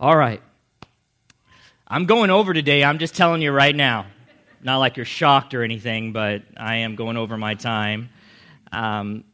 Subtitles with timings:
[0.00, 0.40] All right.
[1.86, 2.82] I'm going over today.
[2.82, 4.06] I'm just telling you right now.
[4.62, 8.08] Not like you're shocked or anything, but I am going over my time.
[8.72, 9.24] Um,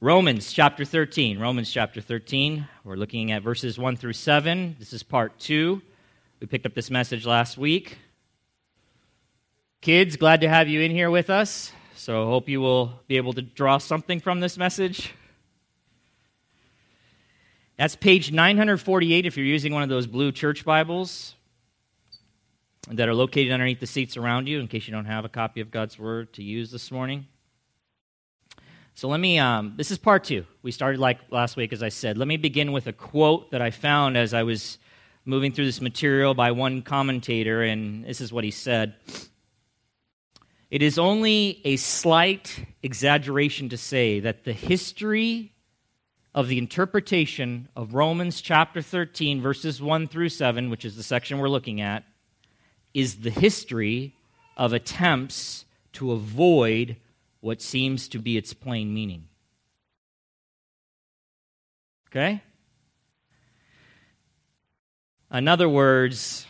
[0.00, 1.38] Romans chapter 13.
[1.38, 2.66] Romans chapter 13.
[2.82, 4.74] We're looking at verses 1 through 7.
[4.80, 5.80] This is part 2.
[6.40, 7.96] We picked up this message last week.
[9.80, 11.70] Kids, glad to have you in here with us.
[11.94, 15.14] So, hope you will be able to draw something from this message.
[17.78, 21.34] That's page 948 if you're using one of those blue church Bibles
[22.90, 25.60] that are located underneath the seats around you in case you don't have a copy
[25.60, 27.26] of God's Word to use this morning.
[28.94, 30.46] So let me, um, this is part two.
[30.62, 32.16] We started like last week, as I said.
[32.16, 34.78] Let me begin with a quote that I found as I was
[35.26, 38.94] moving through this material by one commentator, and this is what he said.
[40.70, 45.52] It is only a slight exaggeration to say that the history
[46.36, 51.38] of the interpretation of Romans chapter 13, verses 1 through 7, which is the section
[51.38, 52.04] we're looking at,
[52.92, 54.14] is the history
[54.54, 55.64] of attempts
[55.94, 56.96] to avoid
[57.40, 59.28] what seems to be its plain meaning.
[62.10, 62.42] Okay?
[65.32, 66.46] In other words,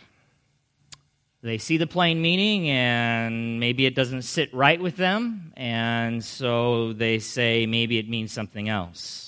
[1.41, 6.91] they see the plain meaning and maybe it doesn't sit right with them, and so
[6.91, 9.26] they say maybe it means something else.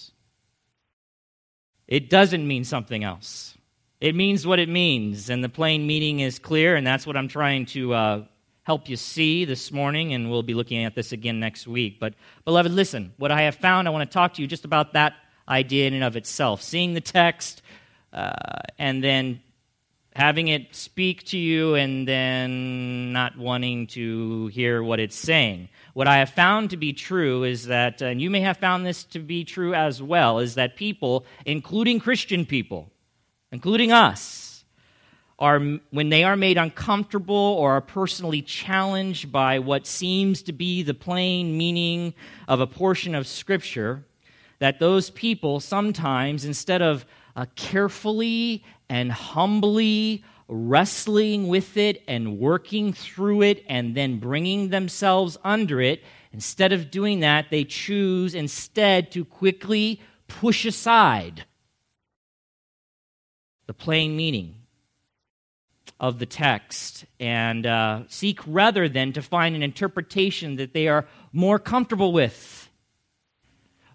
[1.89, 3.57] It doesn't mean something else.
[3.99, 7.27] It means what it means, and the plain meaning is clear, and that's what I'm
[7.27, 8.23] trying to uh,
[8.61, 11.99] help you see this morning, and we'll be looking at this again next week.
[11.99, 12.13] But,
[12.45, 15.15] beloved, listen, what I have found, I want to talk to you just about that
[15.47, 16.61] idea in and of itself.
[16.61, 17.63] Seeing the text,
[18.13, 19.41] uh, and then
[20.15, 25.69] having it speak to you, and then not wanting to hear what it's saying.
[25.93, 29.03] What I have found to be true is that, and you may have found this
[29.05, 32.91] to be true as well, is that people, including Christian people,
[33.51, 34.65] including us,
[35.37, 35.59] are,
[35.91, 40.93] when they are made uncomfortable or are personally challenged by what seems to be the
[40.93, 42.13] plain meaning
[42.47, 44.03] of a portion of Scripture,
[44.59, 47.05] that those people sometimes, instead of
[47.35, 55.37] uh, carefully and humbly wrestling with it and working through it and then bringing themselves
[55.43, 56.03] under it.
[56.33, 61.45] Instead of doing that, they choose instead to quickly push aside
[63.67, 64.55] the plain meaning
[65.99, 71.05] of the text and uh, seek rather than to find an interpretation that they are
[71.33, 72.68] more comfortable with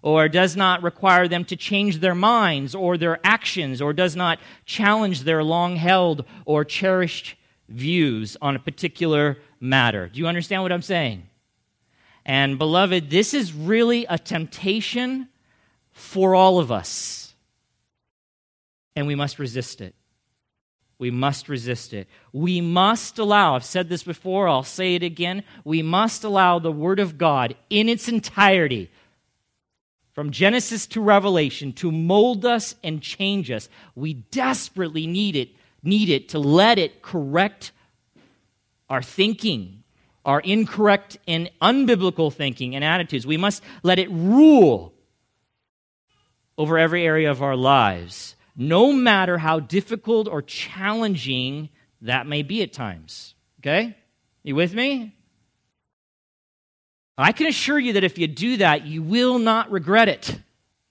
[0.05, 4.39] or does not require them to change their minds or their actions, or does not
[4.63, 7.35] challenge their long held or cherished
[7.67, 10.07] views on a particular matter.
[10.07, 11.23] Do you understand what I'm saying?
[12.23, 15.27] And, beloved, this is really a temptation
[15.91, 17.33] for all of us.
[18.95, 19.95] And we must resist it.
[20.99, 22.07] We must resist it.
[22.31, 25.43] We must allow, I've said this before, I'll say it again.
[25.63, 28.91] We must allow the Word of God in its entirety
[30.15, 33.67] from Genesis to Revelation to mold us and change us.
[33.95, 35.49] We desperately need it,
[35.83, 37.73] need it to let it correct
[38.89, 39.83] our thinking,
[40.23, 43.27] our incorrect and unbiblical thinking and attitudes.
[43.27, 44.93] We must let it rule
[46.57, 51.67] over every area of our lives, no matter how difficult or challenging
[52.01, 53.35] that may be at times.
[53.59, 53.97] Okay?
[54.43, 55.14] You with me?
[57.17, 60.39] I can assure you that if you do that, you will not regret it.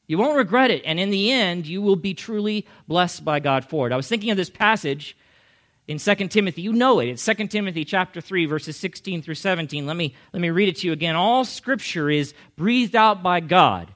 [0.07, 0.83] You won't regret it.
[0.85, 3.93] And in the end, you will be truly blessed by God for it.
[3.93, 5.17] I was thinking of this passage
[5.87, 6.63] in 2 Timothy.
[6.63, 7.09] You know it.
[7.09, 9.87] It's 2 Timothy chapter 3, verses 16 through 17.
[9.87, 11.17] Let me, let me read it to you again.
[11.17, 13.93] All scripture is breathed out by God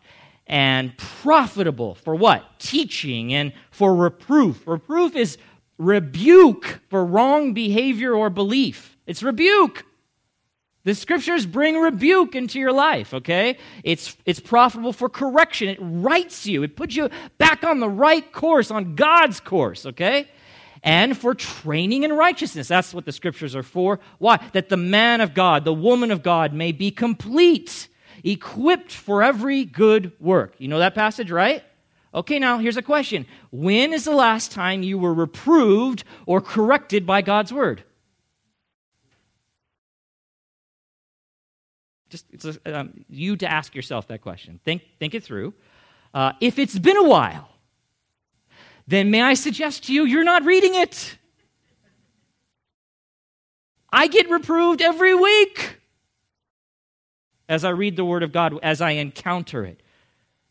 [0.47, 2.59] and profitable for what?
[2.59, 4.67] Teaching and for reproof.
[4.67, 5.39] Reproof is
[5.77, 8.97] rebuke for wrong behavior or belief.
[9.07, 9.85] It's rebuke.
[10.89, 13.59] The scriptures bring rebuke into your life, okay?
[13.85, 15.69] It's, it's profitable for correction.
[15.69, 20.29] It rights you, it puts you back on the right course, on God's course, okay?
[20.83, 22.69] And for training in righteousness.
[22.69, 24.01] That's what the scriptures are for.
[24.17, 24.43] Why?
[24.55, 27.89] That the man of God, the woman of God may be complete,
[28.25, 30.55] equipped for every good work.
[30.57, 31.63] You know that passage, right?
[32.15, 37.05] Okay, now here's a question When is the last time you were reproved or corrected
[37.05, 37.85] by God's word?
[42.09, 44.61] Just it's um, you to ask yourself that question.
[44.65, 45.55] Think, think it through.
[46.15, 47.49] Uh, if it's been a while,
[48.87, 51.19] then may I suggest to you, you're not reading it.
[53.93, 55.79] I get reproved every week
[57.49, 59.83] as I read the Word of God, as I encounter it.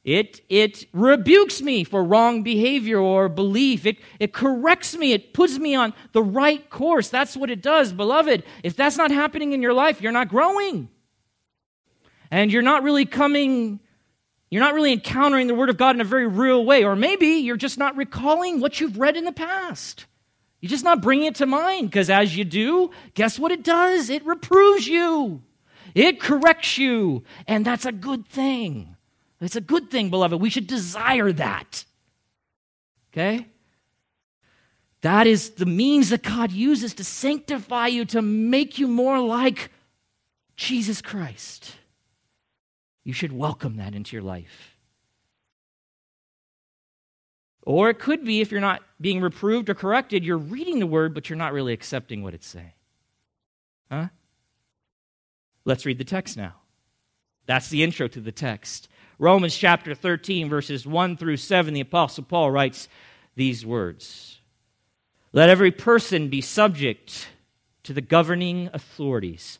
[0.04, 3.86] It, it rebukes me for wrong behavior or belief.
[3.86, 5.12] It, it corrects me.
[5.12, 7.10] It puts me on the right course.
[7.10, 8.44] That's what it does, beloved.
[8.64, 10.90] If that's not happening in your life, you're not growing.
[12.32, 13.80] And you're not really coming,
[14.50, 16.84] you're not really encountering the Word of God in a very real way.
[16.84, 20.06] Or maybe you're just not recalling what you've read in the past.
[20.62, 24.10] You're just not bringing it to mind because as you do, guess what it does?
[24.10, 25.44] It reproves you,
[25.94, 27.24] it corrects you.
[27.48, 28.96] And that's a good thing.
[29.40, 30.42] It's a good thing, beloved.
[30.42, 31.86] We should desire that.
[33.12, 33.48] Okay?
[35.02, 39.72] That is the means that God uses to sanctify you, to make you more like
[40.56, 41.76] Jesus Christ.
[43.08, 44.76] You should welcome that into your life.
[47.64, 51.14] Or it could be, if you're not being reproved or corrected, you're reading the word,
[51.14, 52.74] but you're not really accepting what it's saying.
[53.90, 54.08] Huh?
[55.64, 56.56] Let's read the text now.
[57.46, 58.90] That's the intro to the text.
[59.20, 62.90] Romans chapter 13, verses 1 through 7, the Apostle Paul writes
[63.38, 64.40] these words
[65.32, 67.30] Let every person be subject
[67.84, 69.60] to the governing authorities.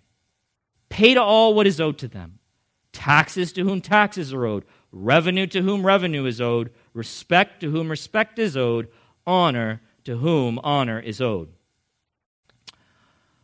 [0.91, 2.37] Pay to all what is owed to them
[2.91, 7.89] taxes to whom taxes are owed, revenue to whom revenue is owed, respect to whom
[7.89, 8.89] respect is owed,
[9.25, 11.47] honor to whom honor is owed.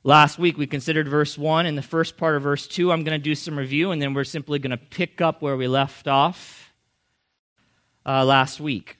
[0.03, 2.91] Last week we considered verse 1 and the first part of verse 2.
[2.91, 5.55] I'm going to do some review and then we're simply going to pick up where
[5.55, 6.73] we left off
[8.05, 8.97] uh, last week.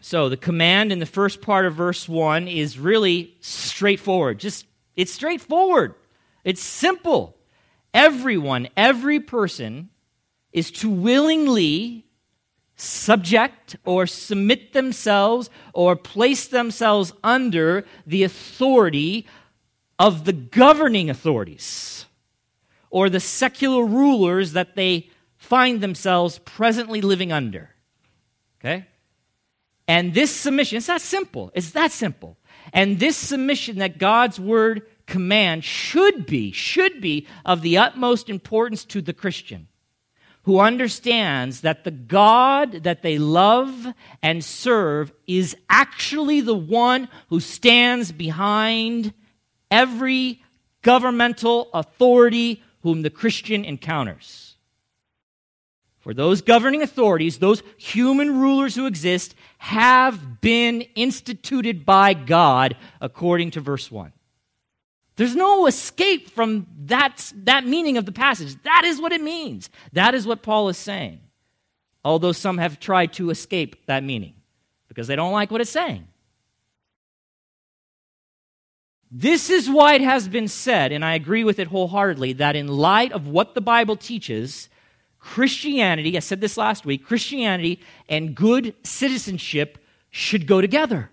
[0.00, 4.38] So the command in the first part of verse 1 is really straightforward.
[4.38, 4.66] Just
[4.96, 5.94] it's straightforward.
[6.44, 7.36] It's simple.
[7.92, 9.90] Everyone, every person
[10.52, 12.06] is to willingly
[12.76, 19.26] subject or submit themselves or place themselves under the authority
[19.98, 22.06] of the governing authorities
[22.90, 27.70] or the secular rulers that they find themselves presently living under.
[28.60, 28.86] Okay?
[29.88, 31.50] And this submission, it's that simple.
[31.54, 32.36] It's that simple.
[32.72, 38.84] And this submission that God's word command should be, should be of the utmost importance
[38.86, 39.68] to the Christian
[40.46, 43.88] who understands that the God that they love
[44.22, 49.12] and serve is actually the one who stands behind
[49.72, 50.40] every
[50.82, 54.54] governmental authority whom the Christian encounters.
[55.98, 59.34] For those governing authorities, those human rulers who exist,
[59.66, 64.12] have been instituted by God, according to verse 1.
[65.16, 68.54] There's no escape from that, that meaning of the passage.
[68.62, 69.68] That is what it means.
[69.92, 71.18] That is what Paul is saying.
[72.04, 74.34] Although some have tried to escape that meaning
[74.86, 76.06] because they don't like what it's saying.
[79.10, 82.68] This is why it has been said, and I agree with it wholeheartedly, that in
[82.68, 84.68] light of what the Bible teaches,
[85.26, 89.76] Christianity, I said this last week, Christianity and good citizenship
[90.08, 91.10] should go together.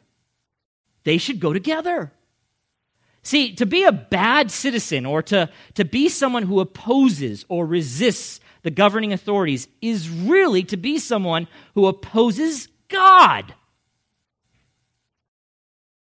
[1.04, 2.14] They should go together.
[3.24, 8.40] See, to be a bad citizen or to, to be someone who opposes or resists
[8.62, 13.56] the governing authorities is really to be someone who opposes God.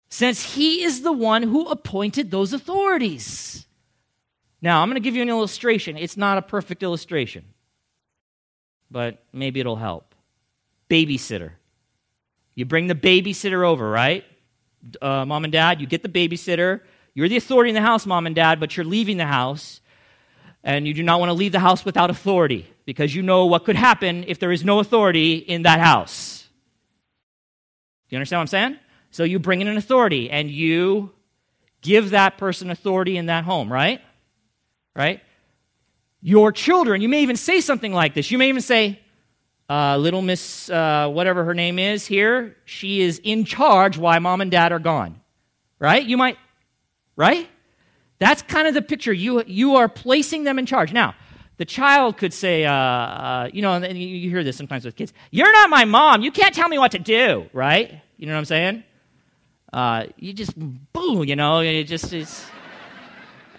[0.08, 3.66] Since he is the one who appointed those authorities.
[4.62, 5.96] Now, I'm going to give you an illustration.
[5.96, 7.44] It's not a perfect illustration
[8.90, 10.14] but maybe it'll help.
[10.88, 11.52] Babysitter.
[12.54, 14.24] You bring the babysitter over, right?
[15.02, 16.80] Uh, mom and dad, you get the babysitter.
[17.14, 19.80] You're the authority in the house, mom and dad, but you're leaving the house.
[20.62, 23.64] And you do not want to leave the house without authority because you know what
[23.64, 26.48] could happen if there is no authority in that house.
[28.08, 28.76] You understand what I'm saying?
[29.10, 31.12] So you bring in an authority and you
[31.82, 34.00] give that person authority in that home, right?
[34.94, 35.20] Right?
[36.26, 38.32] Your children, you may even say something like this.
[38.32, 38.98] You may even say,
[39.70, 44.40] uh, little Miss, uh, whatever her name is here, she is in charge while mom
[44.40, 45.20] and dad are gone.
[45.78, 46.04] Right?
[46.04, 46.36] You might,
[47.14, 47.48] right?
[48.18, 49.12] That's kind of the picture.
[49.12, 50.92] You, you are placing them in charge.
[50.92, 51.14] Now,
[51.58, 55.12] the child could say, uh, uh, you know, and you hear this sometimes with kids,
[55.30, 56.22] you're not my mom.
[56.22, 58.02] You can't tell me what to do, right?
[58.16, 58.82] You know what I'm saying?
[59.72, 60.58] Uh, you just,
[60.92, 62.44] boom, you know, it just is.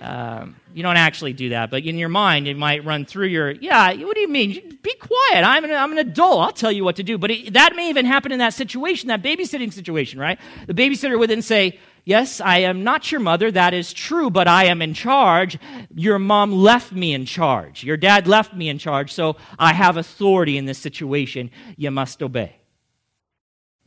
[0.02, 3.50] Um, you don't actually do that, but in your mind, it might run through your,
[3.50, 4.78] yeah, what do you mean?
[4.84, 5.44] Be quiet.
[5.44, 6.40] I'm an, I'm an adult.
[6.40, 7.18] I'll tell you what to do.
[7.18, 10.40] But it, that may even happen in that situation, that babysitting situation, right?
[10.68, 13.52] The babysitter would then say, Yes, I am not your mother.
[13.52, 15.58] That is true, but I am in charge.
[15.94, 17.84] Your mom left me in charge.
[17.84, 21.52] Your dad left me in charge, so I have authority in this situation.
[21.76, 22.56] You must obey.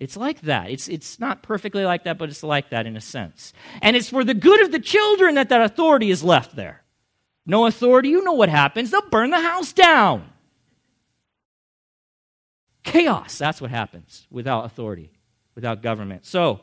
[0.00, 0.70] It's like that.
[0.70, 3.52] It's, it's not perfectly like that, but it's like that in a sense.
[3.82, 6.82] And it's for the good of the children that that authority is left there.
[7.44, 8.90] No authority, you know what happens.
[8.90, 10.30] They'll burn the house down.
[12.82, 15.10] Chaos, that's what happens without authority,
[15.54, 16.24] without government.
[16.24, 16.62] So,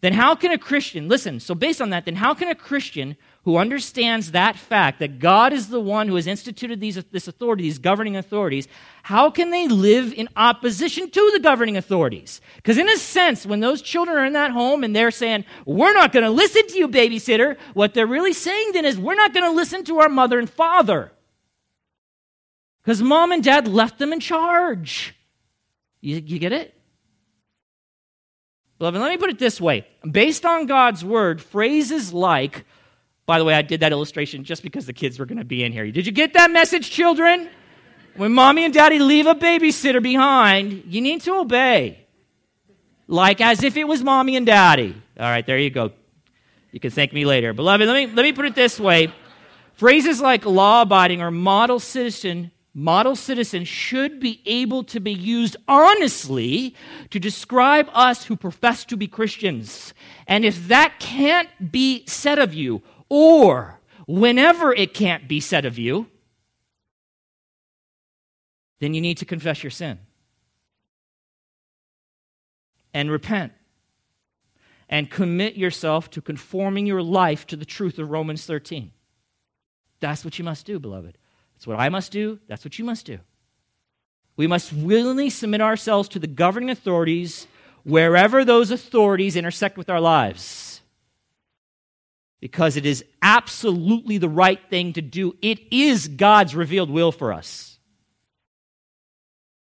[0.00, 3.16] then how can a Christian, listen, so based on that, then how can a Christian
[3.44, 7.62] who understands that fact that God is the one who has instituted these, this authority,
[7.62, 8.66] these governing authorities,
[9.02, 12.40] how can they live in opposition to the governing authorities?
[12.56, 15.92] Because, in a sense, when those children are in that home and they're saying, We're
[15.92, 19.34] not going to listen to you, babysitter, what they're really saying then is, We're not
[19.34, 21.12] going to listen to our mother and father.
[22.82, 25.14] Because mom and dad left them in charge.
[26.00, 26.74] You, you get it?
[28.78, 29.86] Beloved, let me put it this way.
[30.10, 32.64] Based on God's word, phrases like,
[33.26, 35.64] by the way, I did that illustration just because the kids were going to be
[35.64, 35.90] in here.
[35.90, 37.48] Did you get that message, children?
[38.16, 42.06] When mommy and daddy leave a babysitter behind, you need to obey.
[43.08, 44.94] Like as if it was mommy and daddy.
[45.18, 45.92] All right, there you go.
[46.70, 47.52] You can thank me later.
[47.52, 49.12] Beloved, let me, let me put it this way.
[49.74, 55.56] Phrases like law abiding or model citizen model citizen should be able to be used
[55.68, 56.74] honestly
[57.10, 59.94] to describe us who profess to be Christians.
[60.26, 65.78] And if that can't be said of you, or whenever it can't be said of
[65.78, 66.06] you,
[68.80, 69.98] then you need to confess your sin
[72.92, 73.52] and repent
[74.88, 78.92] and commit yourself to conforming your life to the truth of Romans 13.
[80.00, 81.16] That's what you must do, beloved.
[81.54, 82.38] That's what I must do.
[82.46, 83.18] That's what you must do.
[84.36, 87.46] We must willingly submit ourselves to the governing authorities
[87.84, 90.73] wherever those authorities intersect with our lives.
[92.44, 95.34] Because it is absolutely the right thing to do.
[95.40, 97.78] It is God's revealed will for us.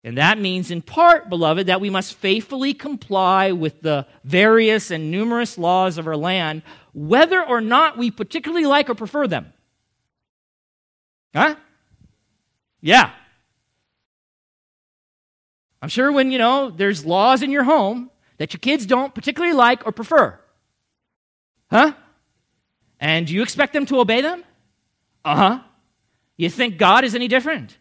[0.03, 5.09] And that means, in part, beloved, that we must faithfully comply with the various and
[5.09, 6.61] numerous laws of our land,
[6.93, 9.51] whether or not we particularly like or prefer them.
[11.33, 11.55] Huh?
[12.79, 13.09] Yeah.
[15.81, 19.55] I'm sure when, you know, there's laws in your home that your kids don't particularly
[19.55, 20.39] like or prefer.
[21.71, 21.93] Huh?
[22.99, 24.43] And do you expect them to obey them?
[25.23, 25.59] Uh huh.
[26.35, 27.77] You think God is any different?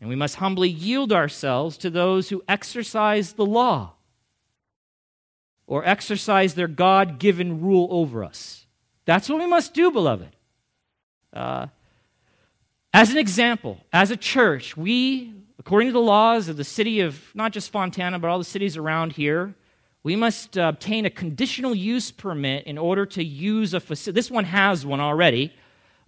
[0.00, 3.92] And we must humbly yield ourselves to those who exercise the law
[5.66, 8.66] or exercise their God given rule over us.
[9.04, 10.34] That's what we must do, beloved.
[11.32, 11.66] Uh,
[12.92, 17.22] as an example, as a church, we, according to the laws of the city of
[17.34, 19.54] not just Fontana, but all the cities around here,
[20.02, 24.18] we must uh, obtain a conditional use permit in order to use a facility.
[24.18, 25.52] This one has one already,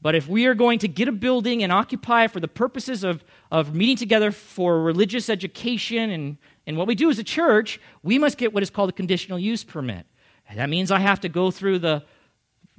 [0.01, 3.05] but if we are going to get a building and occupy it for the purposes
[3.05, 7.81] of, of meeting together for religious education and, and what we do as a church,
[8.03, 10.07] we must get what is called a conditional use permit.
[10.49, 12.03] And that means I have to go through the,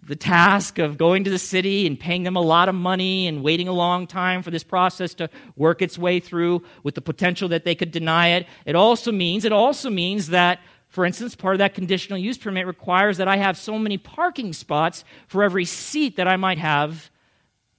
[0.06, 3.42] the task of going to the city and paying them a lot of money and
[3.42, 7.48] waiting a long time for this process to work its way through with the potential
[7.50, 8.48] that they could deny it.
[8.66, 10.60] It also means, it also means that,
[10.94, 14.54] for instance, part of that conditional use permit requires that I have so many parking
[14.54, 17.10] spots for every seat that I might have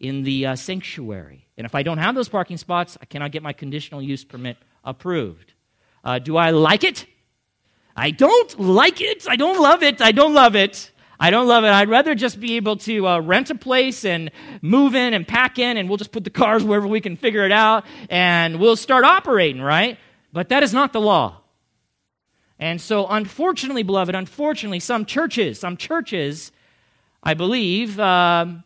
[0.01, 1.47] in the uh, sanctuary.
[1.57, 4.57] And if I don't have those parking spots, I cannot get my conditional use permit
[4.83, 5.53] approved.
[6.03, 7.07] Uh, do I like it?
[7.95, 9.29] I don't like it.
[9.29, 10.01] I don't love it.
[10.01, 10.91] I don't love it.
[11.21, 11.69] I don't love it.
[11.69, 15.61] I'd rather just be able to uh, rent a place and move in and pack
[15.61, 18.75] in, and we'll just put the cars wherever we can figure it out, and we'll
[18.75, 19.99] start operating, right?
[20.33, 21.44] But that is not the law.
[22.59, 26.53] And so, unfortunately, beloved, unfortunately, some churches, some churches,
[27.23, 28.65] I believe, um,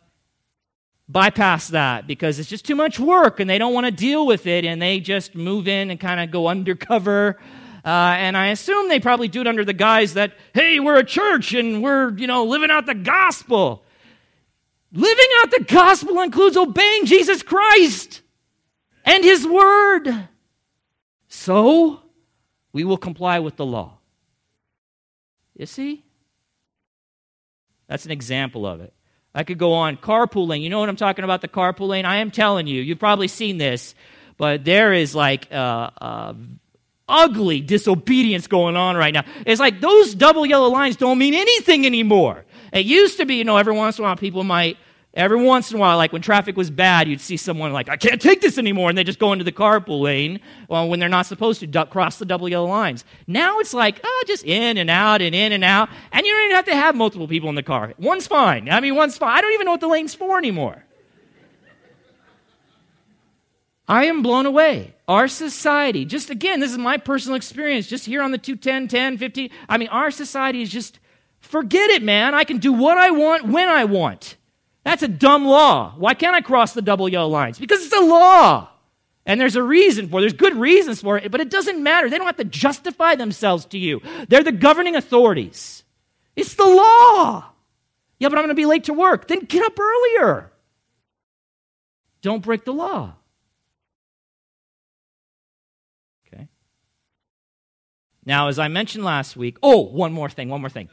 [1.07, 4.45] bypass that because it's just too much work and they don't want to deal with
[4.45, 7.37] it and they just move in and kind of go undercover
[7.85, 11.05] uh, and I assume they probably do it under the guise that, hey, we're a
[11.05, 13.83] church and we're, you know, living out the gospel.
[14.91, 18.21] Living out the gospel includes obeying Jesus Christ
[19.05, 20.27] and his word.
[21.29, 22.01] So,
[22.71, 23.97] we will comply with the law.
[25.55, 26.03] You see?
[27.87, 28.93] That's an example of it.
[29.33, 29.97] I could go on.
[29.97, 30.61] Carpooling.
[30.61, 32.05] You know what I'm talking about, the carpooling?
[32.05, 33.95] I am telling you, you've probably seen this,
[34.37, 36.33] but there is like uh, uh,
[37.07, 39.25] ugly disobedience going on right now.
[39.45, 42.45] It's like those double yellow lines don't mean anything anymore.
[42.71, 44.77] It used to be, you know, every once in a while people might
[45.15, 47.97] Every once in a while, like when traffic was bad, you'd see someone like, I
[47.97, 51.09] can't take this anymore, and they just go into the carpool lane well, when they're
[51.09, 53.03] not supposed to cross the double yellow lines.
[53.25, 56.43] Now it's like, oh, just in and out and in and out, and you don't
[56.45, 57.95] even have to have multiple people in the car.
[57.97, 58.69] One's fine.
[58.69, 59.35] I mean, one's fine.
[59.35, 60.85] I don't even know what the lane's for anymore.
[63.87, 64.93] I am blown away.
[65.07, 69.17] Our society, just again, this is my personal experience, just here on the 210, 10,
[69.17, 69.49] 15.
[69.67, 70.99] I mean, our society is just,
[71.39, 72.35] forget it, man.
[72.35, 74.35] I can do what I want when I want.
[74.83, 75.93] That's a dumb law.
[75.97, 77.59] Why can't I cross the double yellow lines?
[77.59, 78.69] Because it's a law.
[79.25, 80.21] And there's a reason for it.
[80.21, 82.09] There's good reasons for it, but it doesn't matter.
[82.09, 84.01] They don't have to justify themselves to you.
[84.27, 85.83] They're the governing authorities.
[86.35, 87.45] It's the law.
[88.17, 89.27] Yeah, but I'm going to be late to work.
[89.27, 90.51] Then get up earlier.
[92.21, 93.13] Don't break the law.
[96.27, 96.47] Okay.
[98.25, 100.89] Now, as I mentioned last week, oh, one more thing, one more thing.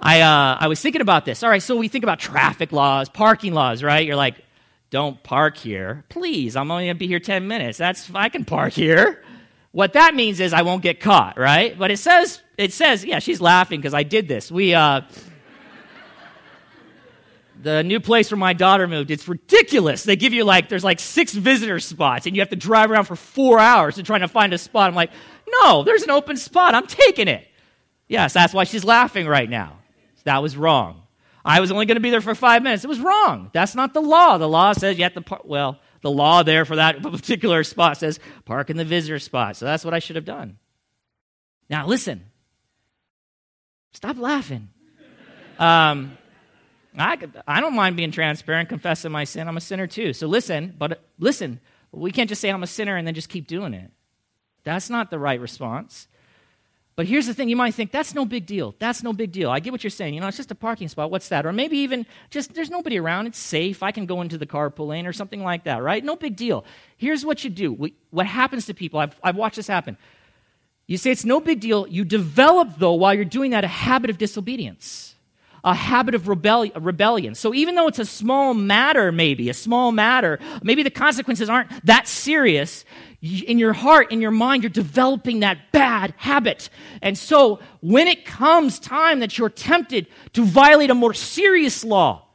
[0.00, 1.42] I, uh, I was thinking about this.
[1.42, 4.06] All right, so we think about traffic laws, parking laws, right?
[4.06, 4.36] You're like,
[4.90, 6.04] don't park here.
[6.08, 7.78] Please, I'm only going to be here 10 minutes.
[7.78, 9.22] That's, I can park here.
[9.72, 11.78] What that means is I won't get caught, right?
[11.78, 14.50] But it says, it says, yeah, she's laughing because I did this.
[14.50, 15.02] We, uh,
[17.62, 20.04] the new place where my daughter moved, it's ridiculous.
[20.04, 23.04] They give you like, there's like six visitor spots, and you have to drive around
[23.04, 24.88] for four hours to try to find a spot.
[24.88, 25.10] I'm like,
[25.48, 26.74] no, there's an open spot.
[26.74, 27.46] I'm taking it.
[28.08, 29.78] Yes, that's why she's laughing right now.
[30.26, 31.02] That was wrong.
[31.44, 32.82] I was only going to be there for five minutes.
[32.82, 33.50] It was wrong.
[33.52, 34.36] That's not the law.
[34.38, 35.42] The law says you have to park.
[35.44, 39.56] Well, the law there for that particular spot says park in the visitor spot.
[39.56, 40.58] So that's what I should have done.
[41.70, 42.24] Now, listen.
[43.92, 44.68] Stop laughing.
[45.60, 46.18] Um,
[46.98, 49.46] I, I don't mind being transparent, confessing my sin.
[49.46, 50.12] I'm a sinner too.
[50.12, 51.60] So listen, but listen,
[51.92, 53.92] we can't just say I'm a sinner and then just keep doing it.
[54.64, 56.08] That's not the right response.
[56.96, 58.74] But here's the thing you might think, that's no big deal.
[58.78, 59.50] That's no big deal.
[59.50, 60.14] I get what you're saying.
[60.14, 61.10] You know, it's just a parking spot.
[61.10, 61.44] What's that?
[61.44, 63.26] Or maybe even just there's nobody around.
[63.26, 63.82] It's safe.
[63.82, 66.02] I can go into the carpool lane or something like that, right?
[66.02, 66.64] No big deal.
[66.96, 67.92] Here's what you do.
[68.10, 69.98] What happens to people, I've, I've watched this happen.
[70.86, 71.86] You say it's no big deal.
[71.86, 75.16] You develop, though, while you're doing that, a habit of disobedience,
[75.64, 76.82] a habit of rebellion.
[76.82, 77.34] rebellion.
[77.34, 81.68] So even though it's a small matter, maybe, a small matter, maybe the consequences aren't
[81.84, 82.86] that serious,
[83.46, 86.70] in your heart, in your mind, you're developing that bad habit.
[87.02, 92.26] And so when it comes time that you're tempted to violate a more serious law,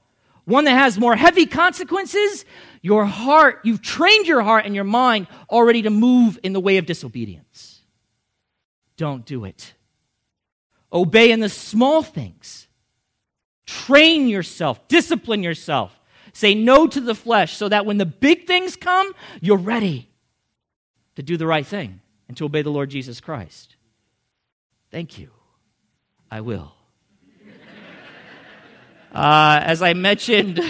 [0.45, 2.45] one that has more heavy consequences,
[2.81, 6.77] your heart, you've trained your heart and your mind already to move in the way
[6.77, 7.81] of disobedience.
[8.97, 9.73] Don't do it.
[10.91, 12.67] Obey in the small things.
[13.65, 15.97] Train yourself, discipline yourself.
[16.33, 20.10] Say no to the flesh so that when the big things come, you're ready
[21.15, 23.75] to do the right thing and to obey the Lord Jesus Christ.
[24.89, 25.29] Thank you.
[26.29, 26.73] I will.
[29.13, 30.57] Uh, as I mentioned,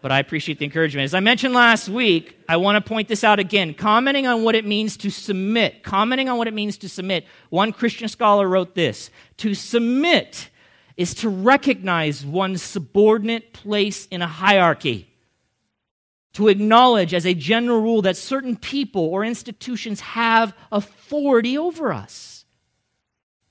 [0.00, 1.04] but I appreciate the encouragement.
[1.04, 4.54] As I mentioned last week, I want to point this out again, commenting on what
[4.54, 5.82] it means to submit.
[5.82, 7.26] Commenting on what it means to submit.
[7.50, 10.48] One Christian scholar wrote this To submit
[10.96, 15.13] is to recognize one's subordinate place in a hierarchy
[16.34, 22.44] to acknowledge as a general rule that certain people or institutions have authority over us.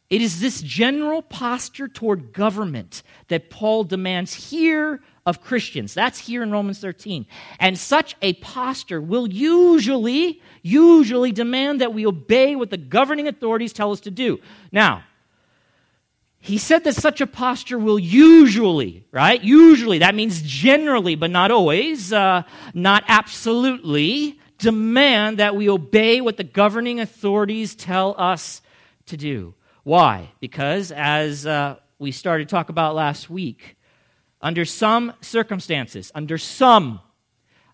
[0.10, 5.94] It is this general posture toward government that Paul demands here of Christians.
[5.94, 7.26] That's here in Romans 13.
[7.60, 13.74] And such a posture will usually, usually demand that we obey what the governing authorities
[13.74, 14.40] tell us to do.
[14.72, 15.04] Now,
[16.44, 19.42] he said that such a posture will usually, right?
[19.42, 26.36] Usually, that means generally, but not always, uh, not absolutely, demand that we obey what
[26.36, 28.62] the governing authorities tell us
[29.06, 29.54] to do.
[29.84, 30.32] Why?
[30.42, 33.78] Because, as uh, we started to talk about last week,
[34.42, 37.00] under some circumstances, under some,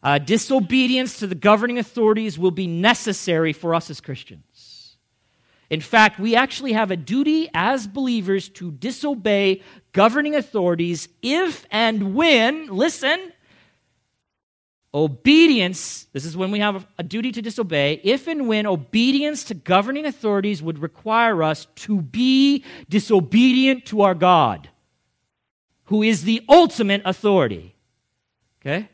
[0.03, 4.45] uh, disobedience to the governing authorities will be necessary for us as Christians.
[5.69, 12.15] In fact, we actually have a duty as believers to disobey governing authorities if and
[12.15, 13.31] when, listen,
[14.93, 19.53] obedience, this is when we have a duty to disobey, if and when obedience to
[19.53, 24.69] governing authorities would require us to be disobedient to our God.
[25.89, 27.75] who is the ultimate authority.
[28.61, 28.87] Okay?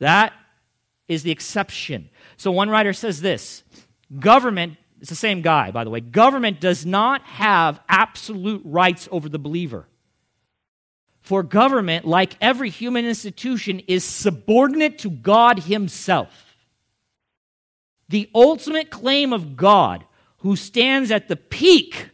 [0.00, 0.32] That
[1.06, 2.10] is the exception.
[2.36, 3.62] So one writer says this
[4.18, 9.28] government, it's the same guy, by the way, government does not have absolute rights over
[9.28, 9.88] the believer.
[11.22, 16.54] For government, like every human institution, is subordinate to God Himself.
[18.10, 20.04] The ultimate claim of God,
[20.38, 22.10] who stands at the peak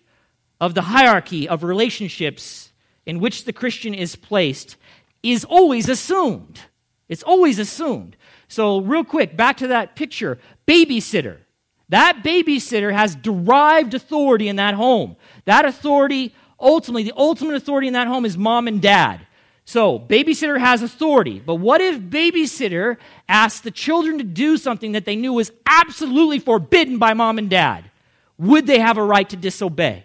[0.58, 2.72] of the hierarchy of relationships
[3.04, 4.76] in which the Christian is placed,
[5.22, 6.62] is always assumed.
[7.06, 8.16] It's always assumed.
[8.48, 11.40] So, real quick, back to that picture babysitter.
[11.88, 15.16] That babysitter has derived authority in that home.
[15.46, 19.26] That authority, ultimately, the ultimate authority in that home is mom and dad.
[19.64, 21.42] So, babysitter has authority.
[21.44, 22.96] But what if babysitter
[23.28, 27.50] asked the children to do something that they knew was absolutely forbidden by mom and
[27.50, 27.90] dad?
[28.38, 30.04] Would they have a right to disobey?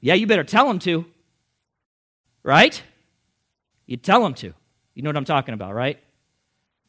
[0.00, 1.04] Yeah, you better tell them to.
[2.42, 2.82] Right?
[3.86, 4.54] You tell them to.
[4.94, 5.98] You know what I'm talking about, right?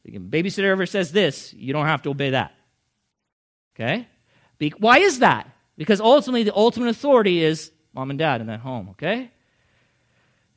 [0.07, 2.53] babysitter ever says this, you don't have to obey that.
[3.79, 4.07] Okay?
[4.57, 5.49] Be- why is that?
[5.77, 9.31] Because ultimately, the ultimate authority is mom and dad in that home, okay?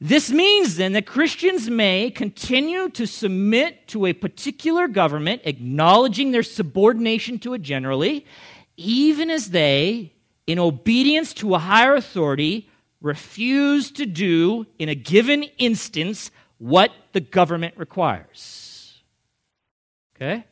[0.00, 6.42] This means then that Christians may continue to submit to a particular government, acknowledging their
[6.42, 8.26] subordination to it generally,
[8.76, 10.12] even as they,
[10.48, 12.68] in obedience to a higher authority,
[13.00, 19.02] refuse to do in a given instance what the government requires.
[20.16, 20.44] Okay?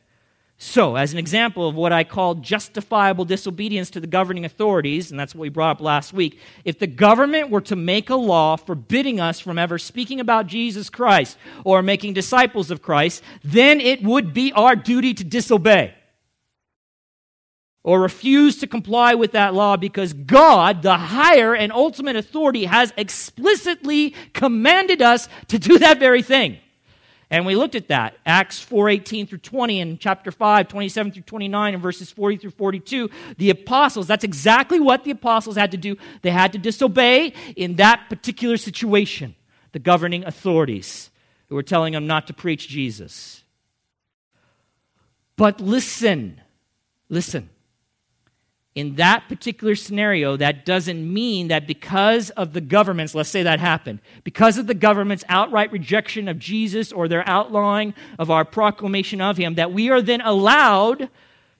[0.63, 5.19] So, as an example of what I call justifiable disobedience to the governing authorities, and
[5.19, 8.55] that's what we brought up last week, if the government were to make a law
[8.57, 14.03] forbidding us from ever speaking about Jesus Christ or making disciples of Christ, then it
[14.03, 15.95] would be our duty to disobey
[17.83, 22.93] or refuse to comply with that law because God, the higher and ultimate authority, has
[22.97, 26.59] explicitly commanded us to do that very thing.
[27.31, 28.17] And we looked at that.
[28.25, 33.09] Acts 4:18 through 20 and chapter 5, 27 through 29 and verses 40 through 42.
[33.37, 35.95] The apostles, that's exactly what the apostles had to do.
[36.23, 39.35] They had to disobey in that particular situation,
[39.71, 41.09] the governing authorities
[41.47, 43.45] who were telling them not to preach Jesus.
[45.37, 46.41] But listen,
[47.07, 47.49] listen
[48.73, 53.59] in that particular scenario, that doesn't mean that because of the government's, let's say that
[53.59, 59.19] happened, because of the government's outright rejection of Jesus or their outlawing of our proclamation
[59.19, 61.09] of him, that we are then allowed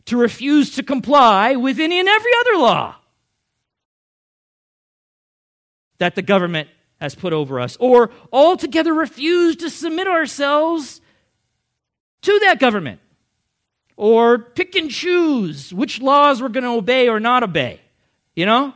[0.06, 2.95] to refuse to comply with any and every other law
[5.97, 6.69] that the government
[7.00, 11.02] has put over us, or altogether refuse to submit ourselves
[12.21, 13.00] to that government
[13.95, 17.80] or pick and choose which laws we're going to obey or not obey.
[18.36, 18.73] You know?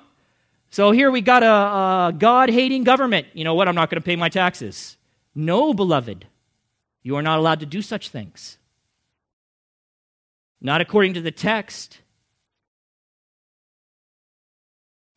[0.70, 3.28] So here we got a, a God hating government.
[3.34, 3.68] You know what?
[3.68, 4.98] I'm not going to pay my taxes.
[5.34, 6.28] No, beloved.
[7.04, 8.58] You are not allowed to do such things.
[10.60, 12.00] Not according to the text.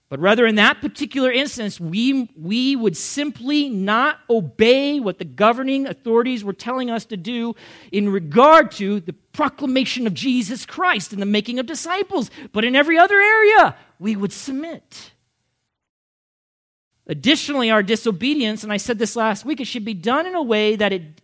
[0.09, 5.87] But rather, in that particular instance, we, we would simply not obey what the governing
[5.87, 7.55] authorities were telling us to do
[7.93, 12.31] in regard to the proclamation of Jesus Christ and the making of disciples.
[12.53, 15.13] But in every other area, we would submit.
[17.07, 20.43] Additionally, our disobedience, and I said this last week, it should be done in a
[20.43, 21.21] way that it,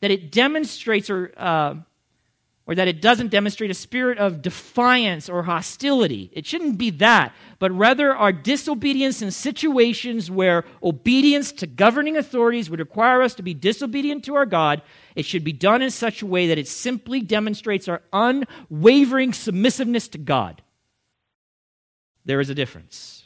[0.00, 1.76] that it demonstrates or uh,
[2.66, 6.30] or that it doesn't demonstrate a spirit of defiance or hostility.
[6.32, 12.68] It shouldn't be that, but rather our disobedience in situations where obedience to governing authorities
[12.68, 14.82] would require us to be disobedient to our God.
[15.14, 20.08] It should be done in such a way that it simply demonstrates our unwavering submissiveness
[20.08, 20.62] to God.
[22.24, 23.25] There is a difference.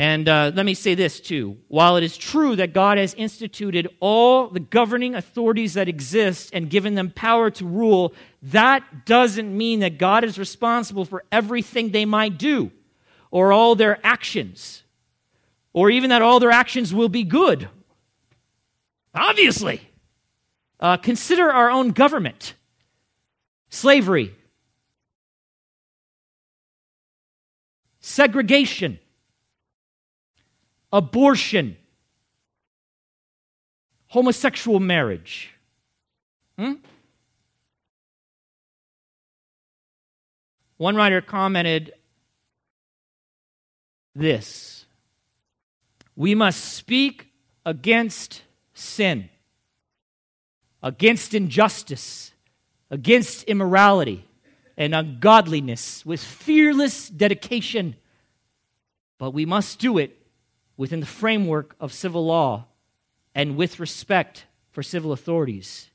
[0.00, 1.58] And uh, let me say this too.
[1.68, 6.70] While it is true that God has instituted all the governing authorities that exist and
[6.70, 12.06] given them power to rule, that doesn't mean that God is responsible for everything they
[12.06, 12.72] might do
[13.30, 14.84] or all their actions,
[15.74, 17.68] or even that all their actions will be good.
[19.14, 19.82] Obviously.
[20.80, 22.54] Uh, consider our own government
[23.68, 24.34] slavery,
[28.00, 28.98] segregation
[30.92, 31.76] abortion,
[34.08, 35.50] homosexual marriage.
[36.58, 36.74] Hmm?
[40.76, 41.92] One writer commented
[44.14, 44.86] this
[46.16, 47.28] We must speak
[47.64, 48.42] against
[48.74, 49.28] sin,
[50.82, 52.32] against injustice,
[52.90, 54.26] against immorality
[54.76, 57.96] and ungodliness with fearless dedication.
[59.18, 60.19] But we must do it
[60.80, 62.64] within the framework of civil law
[63.34, 65.90] and with respect for civil authorities.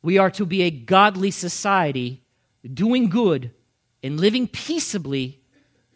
[0.00, 2.22] We are to be a godly society,
[2.62, 3.50] doing good
[4.00, 5.40] and living peaceably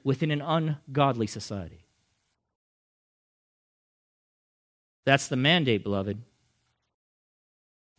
[0.02, 1.84] within an ungodly society.
[5.04, 6.20] That's the mandate, beloved.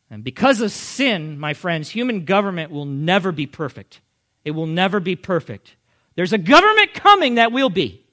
[0.10, 4.02] And because of sin, my friends, human government will never be perfect.
[4.44, 5.78] It will never be perfect.
[6.16, 8.04] There's a government coming that will be,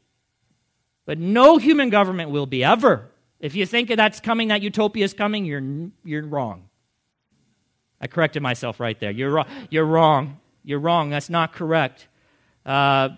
[1.07, 3.11] but no human government will be ever.
[3.41, 6.69] If you think that's coming, that utopia is coming, you're, you're wrong.
[8.01, 9.11] I corrected myself right there.
[9.11, 9.47] You're wrong.
[9.71, 10.41] You're wrong.
[10.63, 11.11] You're wrong.
[11.11, 12.09] That's not correct.
[12.65, 13.11] Uh,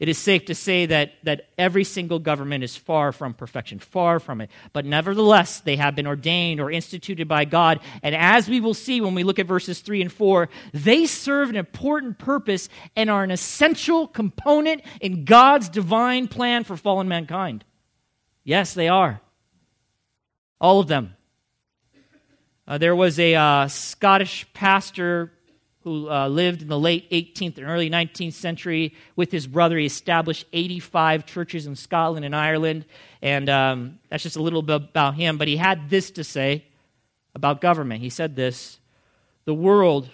[0.00, 4.18] it is safe to say that, that every single government is far from perfection, far
[4.18, 4.50] from it.
[4.72, 7.80] But nevertheless, they have been ordained or instituted by God.
[8.02, 11.50] And as we will see when we look at verses 3 and 4, they serve
[11.50, 17.62] an important purpose and are an essential component in God's divine plan for fallen mankind.
[18.42, 19.20] Yes, they are.
[20.62, 21.14] All of them.
[22.66, 25.30] Uh, there was a uh, Scottish pastor
[25.82, 29.78] who uh, lived in the late 18th and early 19th century with his brother.
[29.78, 32.84] He established 85 churches in Scotland and Ireland.
[33.22, 35.38] And um, that's just a little bit about him.
[35.38, 36.66] But he had this to say
[37.34, 38.02] about government.
[38.02, 38.78] He said this
[39.46, 40.10] The world,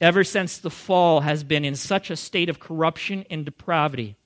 [0.00, 4.16] ever since the fall, has been in such a state of corruption and depravity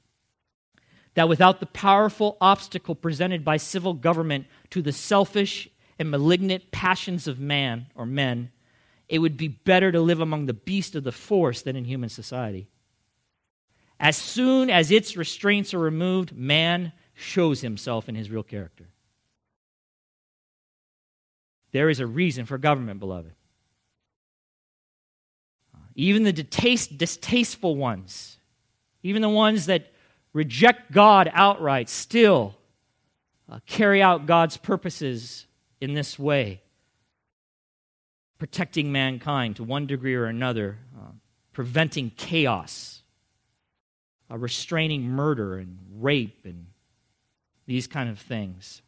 [1.14, 7.26] that without the powerful obstacle presented by civil government to the selfish and malignant passions
[7.26, 8.52] of man or men,
[9.08, 12.10] it would be better to live among the beasts of the forest than in human
[12.10, 12.68] society.
[13.98, 18.88] As soon as its restraints are removed, man shows himself in his real character.
[21.72, 23.32] There is a reason for government, beloved.
[25.94, 28.38] Even the distaste, distasteful ones,
[29.02, 29.92] even the ones that
[30.32, 32.54] reject God outright, still
[33.50, 35.46] uh, carry out God's purposes
[35.80, 36.62] in this way
[38.38, 41.10] protecting mankind to one degree or another, uh,
[41.52, 43.02] preventing chaos,
[44.30, 46.66] uh, restraining murder and rape and
[47.66, 48.80] these kind of things.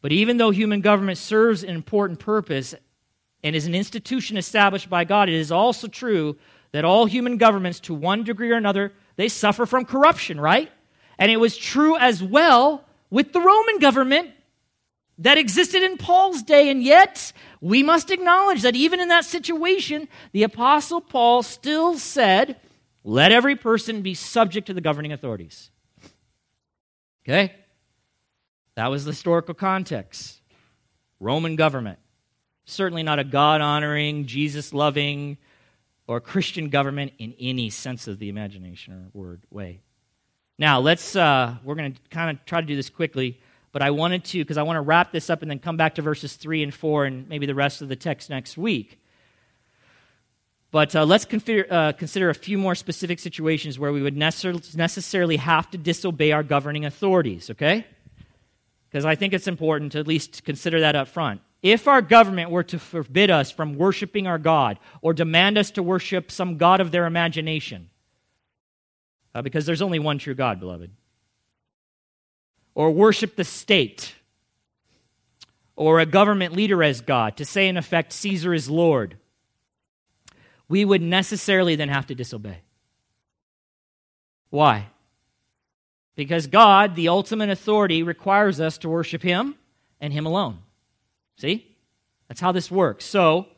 [0.00, 2.74] But even though human government serves an important purpose
[3.42, 6.36] and is an institution established by God, it is also true
[6.72, 10.70] that all human governments, to one degree or another, they suffer from corruption, right?
[11.18, 14.30] And it was true as well with the Roman government
[15.18, 20.08] that existed in Paul's day, and yet we must acknowledge that even in that situation,
[20.32, 22.60] the Apostle Paul still said,
[23.04, 25.70] Let every person be subject to the governing authorities.
[27.24, 27.54] Okay?
[28.76, 30.40] That was the historical context.
[31.20, 31.98] Roman government.
[32.64, 35.38] Certainly not a God honoring, Jesus loving,
[36.06, 39.80] or Christian government in any sense of the imagination or word way.
[40.58, 43.40] Now, let's, uh, we're going to kind of try to do this quickly.
[43.72, 45.96] But I wanted to, because I want to wrap this up and then come back
[45.96, 49.00] to verses 3 and 4 and maybe the rest of the text next week.
[50.70, 55.36] But uh, let's consider, uh, consider a few more specific situations where we would necessarily
[55.36, 57.86] have to disobey our governing authorities, okay?
[58.90, 61.40] Because I think it's important to at least consider that up front.
[61.62, 65.82] If our government were to forbid us from worshiping our God or demand us to
[65.82, 67.90] worship some God of their imagination,
[69.34, 70.90] uh, because there's only one true God, beloved,
[72.78, 74.14] or worship the state
[75.74, 79.16] or a government leader as God, to say, in effect, Caesar is Lord,
[80.68, 82.58] we would necessarily then have to disobey.
[84.50, 84.86] Why?
[86.14, 89.56] Because God, the ultimate authority, requires us to worship Him
[90.00, 90.58] and Him alone.
[91.36, 91.66] See?
[92.28, 93.04] That's how this works.
[93.04, 93.48] So,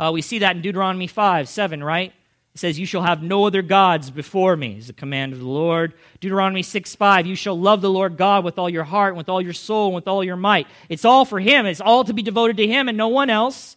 [0.00, 2.12] uh, we see that in Deuteronomy 5 7, right?
[2.54, 5.48] It says, You shall have no other gods before me, is the command of the
[5.48, 5.94] Lord.
[6.20, 9.28] Deuteronomy 6 5, you shall love the Lord God with all your heart, and with
[9.28, 10.68] all your soul, and with all your might.
[10.88, 11.66] It's all for Him.
[11.66, 13.76] It's all to be devoted to Him and no one else.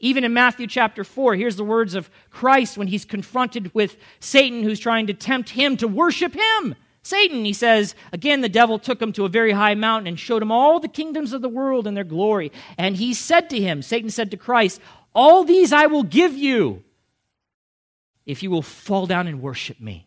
[0.00, 4.62] Even in Matthew chapter 4, here's the words of Christ when he's confronted with Satan
[4.62, 6.74] who's trying to tempt him to worship him.
[7.02, 10.42] Satan, he says, again, the devil took him to a very high mountain and showed
[10.42, 12.52] him all the kingdoms of the world and their glory.
[12.76, 14.82] And he said to him, Satan said to Christ,
[15.14, 16.82] All these I will give you
[18.26, 20.06] if you will fall down and worship me.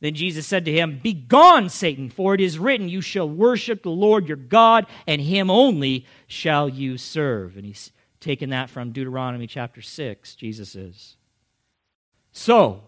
[0.00, 3.90] Then Jesus said to him, Begone, Satan, for it is written, You shall worship the
[3.90, 7.56] Lord your God, and him only shall you serve.
[7.56, 11.16] And he's taken that from Deuteronomy chapter 6, Jesus is.
[12.32, 12.82] So,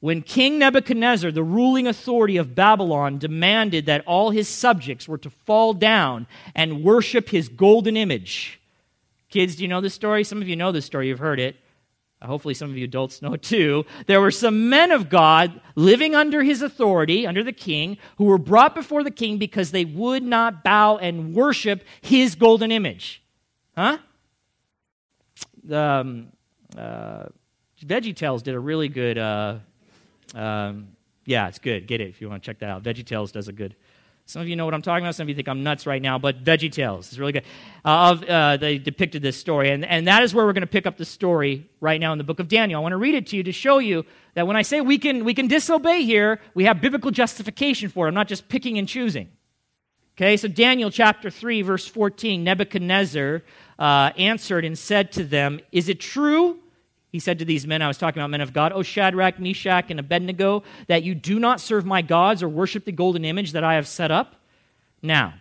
[0.00, 5.30] when King Nebuchadnezzar, the ruling authority of Babylon, demanded that all his subjects were to
[5.30, 8.60] fall down and worship his golden image,
[9.28, 10.24] kids, do you know this story?
[10.24, 11.56] Some of you know this story, you've heard it.
[12.24, 13.84] Hopefully some of you adults know too.
[14.06, 18.38] There were some men of God living under his authority, under the king, who were
[18.38, 23.22] brought before the king because they would not bow and worship his golden image.
[23.76, 23.98] Huh?
[25.70, 26.28] Um,
[26.76, 27.26] uh,
[27.84, 29.18] VeggieTales did a really good.
[29.18, 29.56] Uh,
[30.34, 30.88] um,
[31.26, 31.86] yeah, it's good.
[31.86, 32.82] Get it if you want to check that out.
[32.82, 33.74] Veggie Tales does a good
[34.26, 35.14] some of you know what I'm talking about.
[35.14, 37.44] Some of you think I'm nuts right now, but Veggie Tales is really good.
[37.84, 40.86] Uh, uh, they depicted this story, and, and that is where we're going to pick
[40.86, 42.80] up the story right now in the book of Daniel.
[42.80, 44.96] I want to read it to you to show you that when I say we
[44.96, 48.08] can, we can disobey here, we have biblical justification for it.
[48.08, 49.28] I'm not just picking and choosing.
[50.16, 53.42] Okay, so Daniel chapter 3, verse 14 Nebuchadnezzar
[53.78, 56.60] uh, answered and said to them, Is it true
[57.14, 59.88] he said to these men, I was talking about men of God, O Shadrach, Meshach,
[59.88, 63.62] and Abednego, that you do not serve my gods or worship the golden image that
[63.62, 64.34] I have set up?
[65.00, 65.34] Now,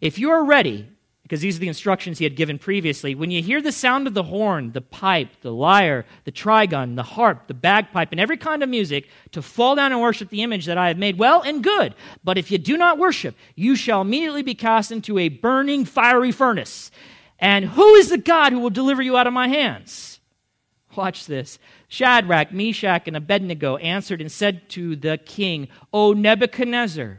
[0.00, 0.88] if you are ready,
[1.22, 4.14] because these are the instructions he had given previously, when you hear the sound of
[4.14, 8.64] the horn, the pipe, the lyre, the trigon, the harp, the bagpipe, and every kind
[8.64, 11.62] of music, to fall down and worship the image that I have made, well and
[11.62, 11.94] good.
[12.24, 16.32] But if you do not worship, you shall immediately be cast into a burning fiery
[16.32, 16.90] furnace.
[17.38, 20.09] And who is the God who will deliver you out of my hands?
[20.96, 21.58] Watch this.
[21.88, 27.18] Shadrach, Meshach, and Abednego answered and said to the king, O Nebuchadnezzar,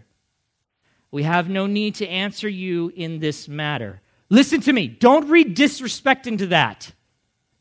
[1.09, 4.01] we have no need to answer you in this matter.
[4.29, 4.87] Listen to me.
[4.87, 6.91] Don't read disrespect into that.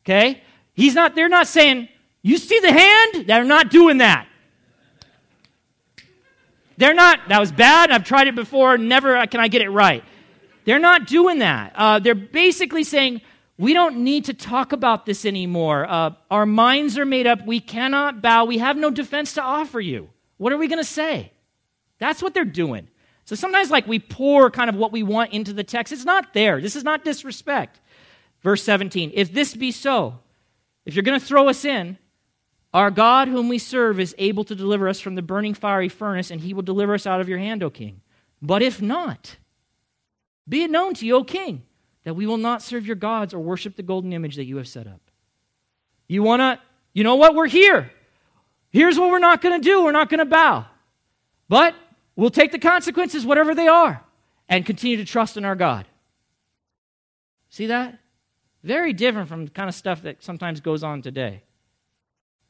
[0.03, 0.41] Okay?
[0.73, 1.89] He's not, they're not saying,
[2.21, 3.27] you see the hand?
[3.27, 4.27] They're not doing that.
[6.77, 7.91] They're not, that was bad.
[7.91, 8.77] I've tried it before.
[8.77, 10.03] Never can I get it right.
[10.65, 11.73] They're not doing that.
[11.75, 13.21] Uh, they're basically saying,
[13.57, 15.85] we don't need to talk about this anymore.
[15.87, 17.45] Uh, our minds are made up.
[17.45, 18.45] We cannot bow.
[18.45, 20.09] We have no defense to offer you.
[20.37, 21.31] What are we going to say?
[21.99, 22.87] That's what they're doing.
[23.25, 25.93] So sometimes, like, we pour kind of what we want into the text.
[25.93, 26.59] It's not there.
[26.59, 27.79] This is not disrespect.
[28.41, 30.19] Verse 17 If this be so,
[30.85, 31.97] if you're going to throw us in,
[32.73, 36.31] our God, whom we serve, is able to deliver us from the burning fiery furnace,
[36.31, 38.01] and he will deliver us out of your hand, O king.
[38.41, 39.37] But if not,
[40.49, 41.63] be it known to you, O king
[42.03, 44.67] that we will not serve your gods or worship the golden image that you have
[44.67, 45.01] set up.
[46.07, 46.59] You want to,
[46.93, 47.35] you know what?
[47.35, 47.91] We're here.
[48.71, 50.65] Here's what we're not going to do we're not going to bow.
[51.47, 51.75] But
[52.15, 54.03] we'll take the consequences, whatever they are,
[54.49, 55.85] and continue to trust in our God.
[57.49, 57.99] See that?
[58.63, 61.43] Very different from the kind of stuff that sometimes goes on today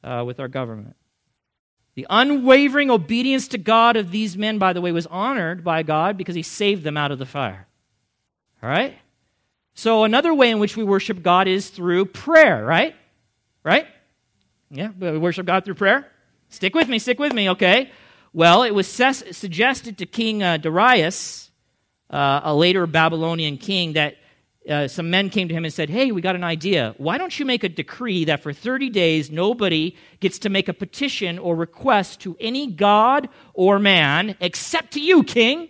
[0.03, 0.95] uh, with our government.
[1.95, 6.17] The unwavering obedience to God of these men, by the way, was honored by God
[6.17, 7.67] because he saved them out of the fire.
[8.63, 8.97] All right?
[9.73, 12.95] So, another way in which we worship God is through prayer, right?
[13.63, 13.87] Right?
[14.69, 16.07] Yeah, we worship God through prayer.
[16.49, 17.91] Stick with me, stick with me, okay?
[18.33, 21.51] Well, it was suggested to King uh, Darius,
[22.09, 24.17] uh, a later Babylonian king, that
[24.69, 26.93] uh, some men came to him and said, Hey, we got an idea.
[26.97, 30.73] Why don't you make a decree that for 30 days nobody gets to make a
[30.73, 35.67] petition or request to any god or man except to you, king?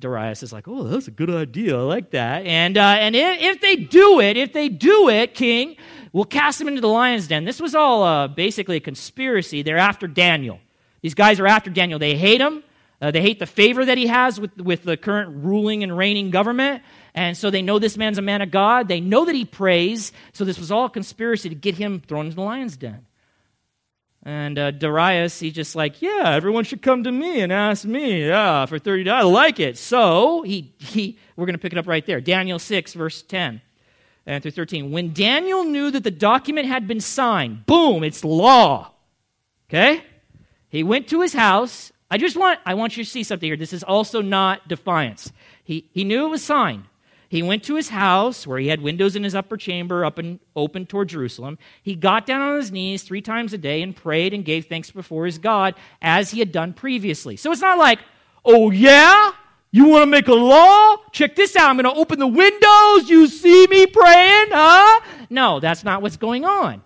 [0.00, 1.78] Darius is like, oh, that's a good idea.
[1.78, 2.46] I like that.
[2.46, 5.76] And, uh, and if, if, they do it, if they do it, king,
[6.12, 7.44] we'll cast them into the lion's den.
[7.44, 9.62] This was all uh, basically a conspiracy.
[9.62, 10.58] They're after Daniel.
[11.00, 11.98] These guys are after Daniel.
[11.98, 12.64] They hate him.
[13.00, 16.30] Uh, they hate the favor that he has with, with the current ruling and reigning
[16.30, 16.82] government.
[17.14, 18.88] And so they know this man's a man of God.
[18.88, 20.12] They know that he prays.
[20.32, 23.06] So this was all a conspiracy to get him thrown into the lion's den.
[24.24, 28.26] And uh, Darius, he's just like, yeah, everyone should come to me and ask me,
[28.26, 29.08] yeah, for $30.
[29.08, 29.76] I like it.
[29.76, 32.22] So he, he we're going to pick it up right there.
[32.22, 33.60] Daniel 6, verse 10
[34.26, 34.90] and through 13.
[34.90, 38.92] When Daniel knew that the document had been signed, boom, it's law.
[39.68, 40.02] Okay?
[40.68, 41.92] He went to his house.
[42.10, 43.56] I just want, I want you to see something here.
[43.56, 45.32] This is also not defiance.
[45.62, 46.84] He, he knew it was signed.
[47.34, 50.38] He went to his house where he had windows in his upper chamber up and
[50.54, 51.58] open toward Jerusalem.
[51.82, 54.92] He got down on his knees three times a day and prayed and gave thanks
[54.92, 57.34] before his God as he had done previously.
[57.34, 57.98] So it's not like,
[58.44, 59.32] oh yeah,
[59.72, 60.98] you want to make a law?
[61.10, 61.70] Check this out.
[61.70, 63.10] I'm going to open the windows.
[63.10, 65.00] You see me praying, huh?
[65.28, 66.83] No, that's not what's going on.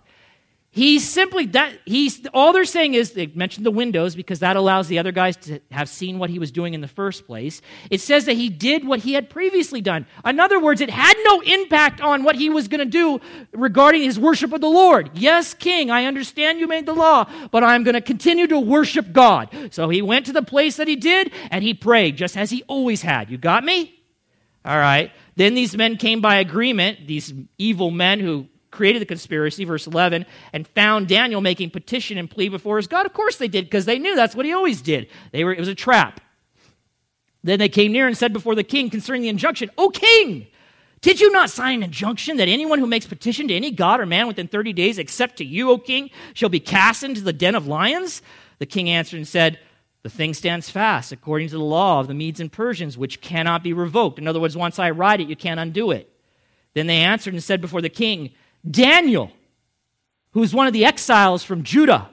[0.79, 4.87] He's simply that he's all they're saying is they mentioned the windows because that allows
[4.87, 7.61] the other guys to have seen what he was doing in the first place.
[7.89, 10.05] It says that he did what he had previously done.
[10.23, 13.19] In other words, it had no impact on what he was going to do
[13.51, 15.09] regarding his worship of the Lord.
[15.15, 19.11] Yes, king, I understand you made the law, but I'm going to continue to worship
[19.11, 19.53] God.
[19.71, 22.63] So he went to the place that he did and he prayed just as he
[22.69, 23.29] always had.
[23.29, 24.01] You got me?
[24.63, 25.11] All right.
[25.35, 30.25] Then these men came by agreement, these evil men who created the conspiracy, verse 11,
[30.53, 33.05] and found Daniel making petition and plea before his God.
[33.05, 35.07] Of course they did, because they knew that's what he always did.
[35.31, 36.21] They were, it was a trap.
[37.43, 40.47] Then they came near and said before the king concerning the injunction, O king,
[41.01, 44.05] Did you not sign an injunction that anyone who makes petition to any god or
[44.05, 47.55] man within 30 days, except to you, O king, shall be cast into the den
[47.55, 48.21] of lions?
[48.59, 49.57] The king answered and said,
[50.03, 53.63] The thing stands fast according to the law of the Medes and Persians, which cannot
[53.63, 54.19] be revoked.
[54.19, 56.13] In other words, once I write it, you can't undo it.
[56.73, 58.31] Then they answered and said before the king,
[58.69, 59.31] Daniel,
[60.31, 62.09] who is one of the exiles from Judah,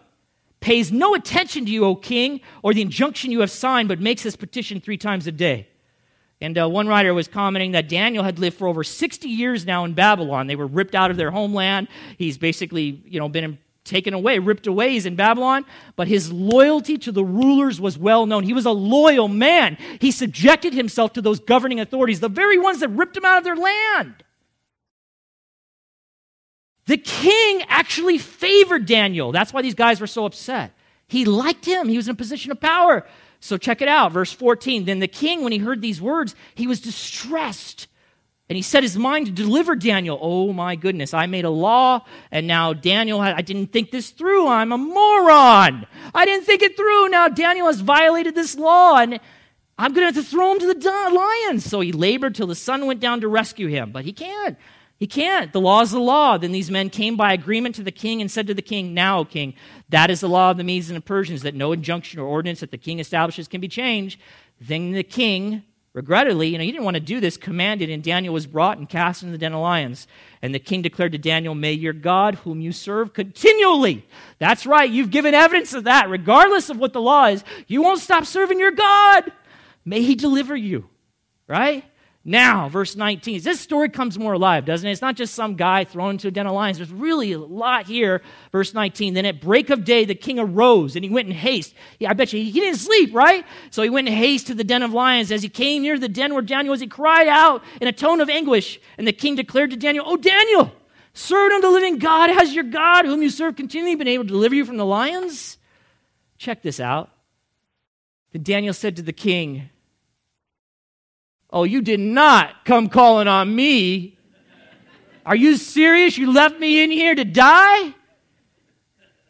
[0.60, 4.22] pays no attention to you, O king, or the injunction you have signed, but makes
[4.22, 5.68] this petition three times a day.
[6.40, 9.84] And uh, one writer was commenting that Daniel had lived for over 60 years now
[9.84, 10.46] in Babylon.
[10.46, 11.88] They were ripped out of their homeland.
[12.18, 14.90] He's basically, you know, been taken away, ripped away.
[14.90, 15.64] He's in Babylon.
[15.94, 18.42] But his loyalty to the rulers was well known.
[18.42, 19.78] He was a loyal man.
[20.00, 23.44] He subjected himself to those governing authorities, the very ones that ripped him out of
[23.44, 24.22] their land.
[26.86, 29.32] The king actually favored Daniel.
[29.32, 30.72] That's why these guys were so upset.
[31.08, 33.06] He liked him, he was in a position of power.
[33.40, 34.84] So check it out, verse 14.
[34.86, 37.86] Then the king, when he heard these words, he was distressed.
[38.48, 40.18] And he set his mind to deliver Daniel.
[40.20, 44.46] Oh my goodness, I made a law, and now Daniel, I didn't think this through.
[44.46, 45.86] I'm a moron.
[46.14, 47.08] I didn't think it through.
[47.08, 49.18] Now Daniel has violated this law, and
[49.76, 51.64] I'm going to have to throw him to the lions.
[51.64, 54.56] So he labored till the sun went down to rescue him, but he can't.
[54.98, 55.52] He can't.
[55.52, 56.38] The law is the law.
[56.38, 59.24] Then these men came by agreement to the king and said to the king, Now,
[59.24, 59.54] King,
[59.90, 62.60] that is the law of the Medes and the Persians, that no injunction or ordinance
[62.60, 64.18] that the king establishes can be changed.
[64.58, 68.32] Then the king, regrettably, you know, he didn't want to do this, commanded, and Daniel
[68.32, 70.06] was brought and cast into the den of lions.
[70.40, 74.06] And the king declared to Daniel, May your God, whom you serve continually.
[74.38, 76.08] That's right, you've given evidence of that.
[76.08, 79.30] Regardless of what the law is, you won't stop serving your God.
[79.84, 80.88] May he deliver you,
[81.46, 81.84] right?
[82.28, 83.40] Now, verse 19.
[83.42, 84.90] This story comes more alive, doesn't it?
[84.90, 86.78] It's not just some guy thrown into a den of lions.
[86.78, 88.20] There's really a lot here.
[88.50, 89.14] Verse 19.
[89.14, 91.72] Then at break of day, the king arose and he went in haste.
[92.00, 93.46] Yeah, I bet you he didn't sleep, right?
[93.70, 95.30] So he went in haste to the den of lions.
[95.30, 98.20] As he came near the den where Daniel was, he cried out in a tone
[98.20, 98.80] of anguish.
[98.98, 100.72] And the king declared to Daniel, Oh, Daniel,
[101.14, 104.30] servant of the living God, has your God, whom you serve continually, been able to
[104.30, 105.58] deliver you from the lions?
[106.38, 107.08] Check this out.
[108.32, 109.70] Then Daniel said to the king,
[111.56, 114.18] Oh, you did not come calling on me.
[115.24, 116.18] Are you serious?
[116.18, 117.94] You left me in here to die?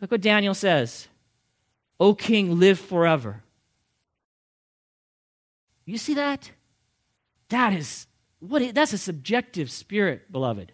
[0.01, 1.07] Look what Daniel says.
[2.01, 3.45] O king, live forever.
[5.85, 6.51] You see that?
[7.51, 8.09] That is
[8.41, 10.73] what that's a subjective spirit, beloved.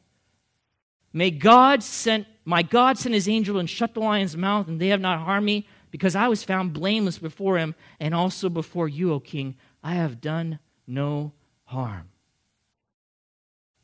[1.13, 4.89] May God send my God sent his angel and shut the lion's mouth, and they
[4.89, 9.13] have not harmed me, because I was found blameless before him, and also before you,
[9.13, 9.55] O king.
[9.85, 11.33] I have done no
[11.73, 12.09] harm.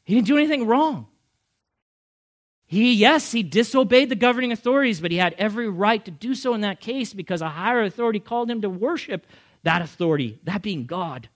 [0.05, 1.07] He didn't do anything wrong.
[2.67, 6.55] He, yes, he disobeyed the governing authorities, but he had every right to do so
[6.55, 9.27] in that case because a higher authority called him to worship
[9.63, 11.29] that authority, that being God.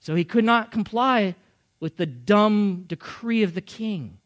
[0.00, 1.36] So he could not comply
[1.78, 4.18] with the dumb decree of the king.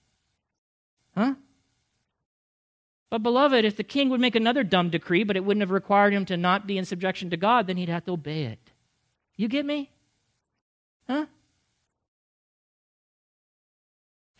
[1.14, 1.34] Huh?
[3.10, 6.12] But, beloved, if the king would make another dumb decree, but it wouldn't have required
[6.12, 8.70] him to not be in subjection to God, then he'd have to obey it.
[9.36, 9.90] You get me?
[11.08, 11.26] Huh?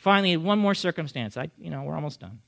[0.01, 1.37] Finally, one more circumstance.
[1.37, 2.41] I, you know, we're almost done.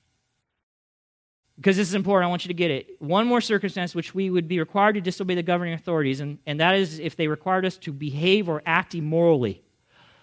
[1.57, 2.97] Because this is important, I want you to get it.
[2.99, 6.61] One more circumstance which we would be required to disobey the governing authorities, and, and
[6.61, 9.63] that is if they required us to behave or act immorally,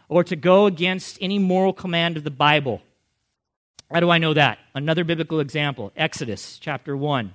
[0.08, 2.82] or to go against any moral command of the Bible.
[3.92, 4.58] How do I know that?
[4.74, 7.32] Another biblical example Exodus chapter 1.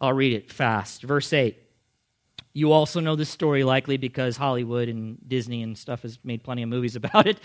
[0.00, 1.04] I'll read it fast.
[1.04, 1.56] Verse 8.
[2.52, 6.62] You also know this story likely because Hollywood and Disney and stuff has made plenty
[6.62, 7.38] of movies about it.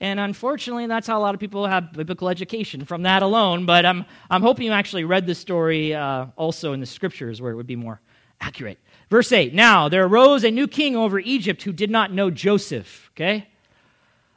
[0.00, 3.66] And unfortunately, that's how a lot of people have biblical education from that alone.
[3.66, 7.52] But I'm, I'm hoping you actually read the story uh, also in the scriptures where
[7.52, 8.00] it would be more
[8.40, 8.78] accurate.
[9.10, 13.10] Verse 8 Now there arose a new king over Egypt who did not know Joseph.
[13.14, 13.48] Okay?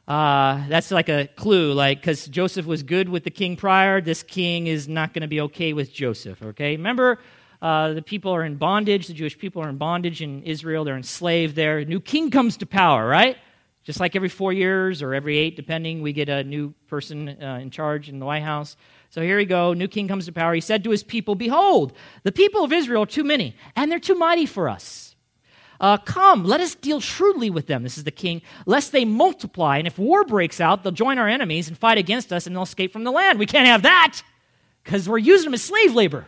[0.06, 4.22] Uh, that's like a clue, like, because Joseph was good with the king prior, this
[4.22, 6.42] king is not going to be okay with Joseph.
[6.42, 6.76] Okay?
[6.76, 7.18] Remember
[7.62, 9.06] uh, the people are in bondage.
[9.06, 10.82] The Jewish people are in bondage in Israel.
[10.82, 11.78] They're enslaved there.
[11.78, 13.38] A new king comes to power, right?
[13.84, 17.60] Just like every four years or every eight, depending, we get a new person uh,
[17.62, 18.76] in charge in the White House.
[19.10, 19.74] So here we go.
[19.74, 20.54] New king comes to power.
[20.54, 21.92] He said to his people, Behold,
[22.24, 25.14] the people of Israel are too many, and they're too mighty for us.
[25.80, 27.82] Uh, come, let us deal shrewdly with them.
[27.82, 29.78] This is the king, lest they multiply.
[29.78, 32.62] And if war breaks out, they'll join our enemies and fight against us, and they'll
[32.62, 33.38] escape from the land.
[33.38, 34.20] We can't have that
[34.82, 36.26] because we're using them as slave labor.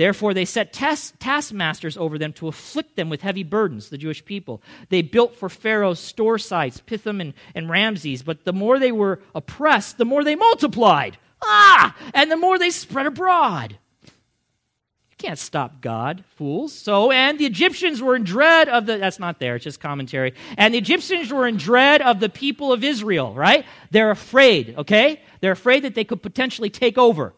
[0.00, 4.24] Therefore, they set task- taskmasters over them to afflict them with heavy burdens, the Jewish
[4.24, 4.62] people.
[4.88, 9.20] They built for Pharaoh store sites, Pithom and, and Ramses, but the more they were
[9.34, 11.18] oppressed, the more they multiplied.
[11.44, 11.94] Ah!
[12.14, 13.76] And the more they spread abroad.
[14.06, 16.72] You can't stop God, fools.
[16.72, 20.32] So, and the Egyptians were in dread of the, that's not there, it's just commentary.
[20.56, 23.66] And the Egyptians were in dread of the people of Israel, right?
[23.90, 25.20] They're afraid, okay?
[25.40, 27.34] They're afraid that they could potentially take over.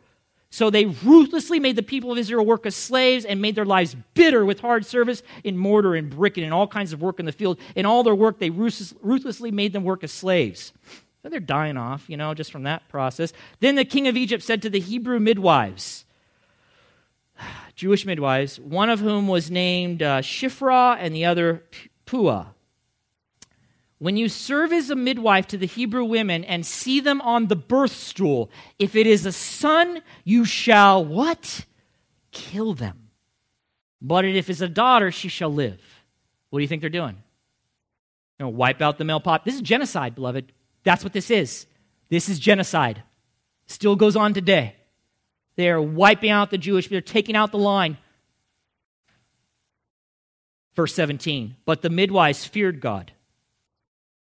[0.52, 3.96] So they ruthlessly made the people of Israel work as slaves and made their lives
[4.12, 7.24] bitter with hard service in mortar and brick and in all kinds of work in
[7.24, 7.58] the field.
[7.74, 10.74] In all their work, they ruthlessly made them work as slaves.
[11.22, 13.32] So they're dying off, you know, just from that process.
[13.60, 16.04] Then the king of Egypt said to the Hebrew midwives,
[17.74, 21.62] Jewish midwives, one of whom was named uh, Shiphrah and the other
[22.04, 22.48] Puah.
[24.02, 27.54] When you serve as a midwife to the Hebrew women and see them on the
[27.54, 31.66] birth stool, if it is a son, you shall what?
[32.32, 33.10] Kill them.
[34.00, 35.80] But if it's a daughter, she shall live.
[36.50, 37.14] What do you think they're doing?
[38.40, 39.44] You know, wipe out the male pop.
[39.44, 40.50] This is genocide, beloved.
[40.82, 41.66] That's what this is.
[42.08, 43.04] This is genocide.
[43.68, 44.74] Still goes on today.
[45.54, 47.98] They are wiping out the Jewish, they're taking out the line.
[50.74, 51.54] Verse 17.
[51.64, 53.12] But the midwives feared God.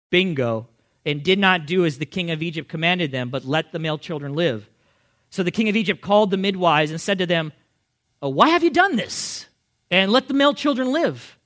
[0.09, 0.67] Bingo.
[1.07, 3.99] And did not do as the king of Egypt commanded them, but let the male
[3.99, 4.67] children live.
[5.29, 7.53] So the king of Egypt called the midwives and said to them,
[8.21, 9.45] oh, Why have you done this?
[9.91, 11.37] And let the male children live.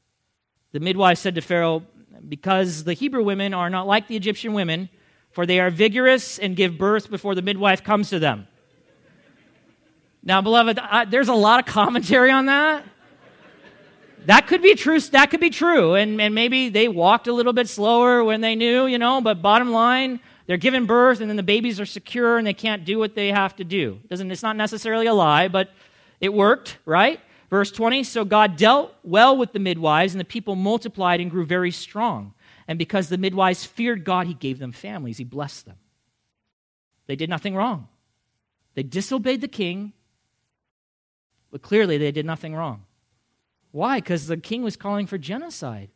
[0.71, 1.83] The midwives said to Pharaoh,
[2.27, 4.89] Because the Hebrew women are not like the Egyptian women,
[5.31, 8.47] for they are vigorous and give birth before the midwife comes to them.
[10.23, 12.83] Now, beloved, I, there's a lot of commentary on that.
[14.25, 14.99] That could be true.
[14.99, 15.95] That could be true.
[15.95, 19.41] And, and maybe they walked a little bit slower when they knew, you know, but
[19.41, 22.97] bottom line, they're giving birth and then the babies are secure and they can't do
[22.97, 23.99] what they have to do.
[24.09, 25.71] Doesn't, it's not necessarily a lie, but
[26.19, 27.19] it worked, right?
[27.49, 31.45] Verse 20 So God dealt well with the midwives, and the people multiplied and grew
[31.45, 32.33] very strong.
[32.67, 35.77] And because the midwives feared God, he gave them families, he blessed them.
[37.07, 37.87] They did nothing wrong.
[38.75, 39.93] They disobeyed the king,
[41.51, 42.85] but clearly they did nothing wrong.
[43.71, 43.99] Why?
[43.99, 45.89] Because the king was calling for genocide.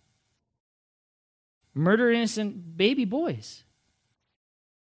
[1.74, 3.64] Murder innocent baby boys.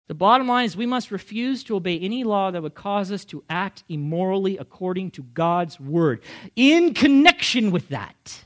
[0.09, 3.25] The bottom line is we must refuse to obey any law that would cause us
[3.27, 6.23] to act immorally according to God's word.
[6.57, 8.45] In connection with that,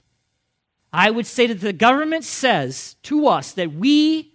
[0.93, 4.35] I would say that the government says to us that we,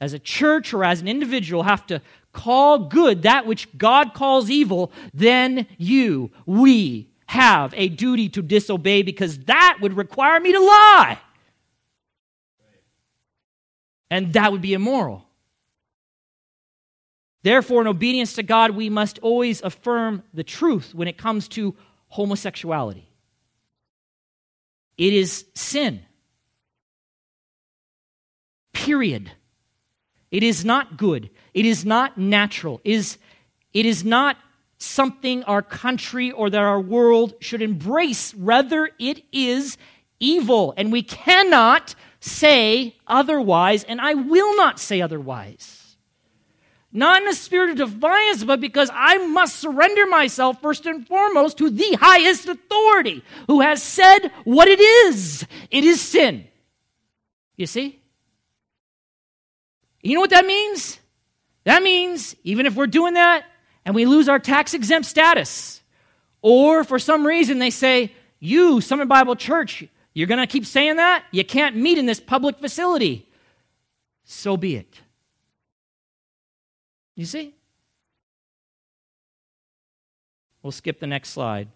[0.00, 2.00] as a church or as an individual, have to
[2.32, 9.02] call good that which God calls evil, then you, we, have a duty to disobey
[9.02, 11.18] because that would require me to lie.
[14.10, 15.24] And that would be immoral.
[17.42, 21.74] Therefore, in obedience to God, we must always affirm the truth when it comes to
[22.08, 23.08] homosexuality.
[24.96, 26.00] It is sin.
[28.72, 29.30] Period.
[30.30, 31.30] It is not good.
[31.52, 32.80] It is not natural.
[32.84, 33.18] It is,
[33.72, 34.36] it is not
[34.84, 38.34] something our country or that our world should embrace.
[38.34, 39.76] Rather, it is
[40.20, 40.74] evil.
[40.76, 45.96] And we cannot say otherwise, and I will not say otherwise.
[46.96, 51.58] Not in a spirit of defiance, but because I must surrender myself first and foremost
[51.58, 55.44] to the highest authority who has said what it is.
[55.72, 56.46] It is sin.
[57.56, 58.00] You see?
[60.02, 61.00] You know what that means?
[61.64, 63.44] That means even if we're doing that,
[63.84, 65.82] and we lose our tax exempt status.
[66.42, 70.96] Or for some reason they say, You, Summit Bible Church, you're going to keep saying
[70.96, 71.24] that?
[71.30, 73.28] You can't meet in this public facility.
[74.24, 75.00] So be it.
[77.16, 77.54] You see?
[80.62, 81.68] We'll skip the next slide.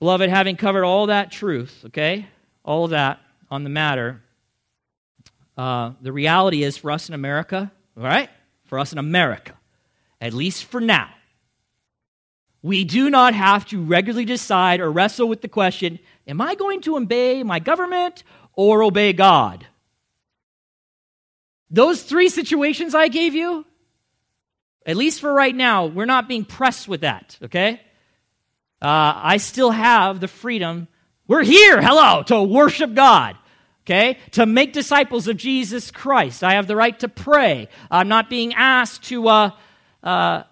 [0.00, 2.26] Beloved, having covered all that truth, okay,
[2.64, 3.20] all of that
[3.50, 4.22] on the matter,
[5.58, 8.30] uh, the reality is for us in America, all right,
[8.70, 9.52] for us in America,
[10.20, 11.10] at least for now.
[12.62, 16.80] We do not have to regularly decide or wrestle with the question Am I going
[16.82, 18.22] to obey my government
[18.54, 19.66] or obey God?
[21.68, 23.66] Those three situations I gave you,
[24.86, 27.80] at least for right now, we're not being pressed with that, okay?
[28.80, 30.86] Uh, I still have the freedom.
[31.26, 33.36] We're here, hello, to worship God
[33.90, 34.18] okay?
[34.32, 36.44] To make disciples of Jesus Christ.
[36.44, 37.68] I have the right to pray.
[37.90, 39.50] I'm not being asked to uh,
[40.02, 40.44] uh,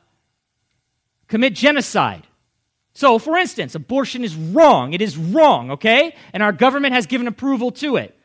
[1.29, 2.27] commit genocide.
[2.95, 4.93] So, for instance, abortion is wrong.
[4.93, 6.17] It is wrong, okay?
[6.33, 8.19] And our government has given approval to it.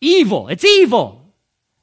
[0.00, 0.48] Evil.
[0.48, 1.22] It's evil.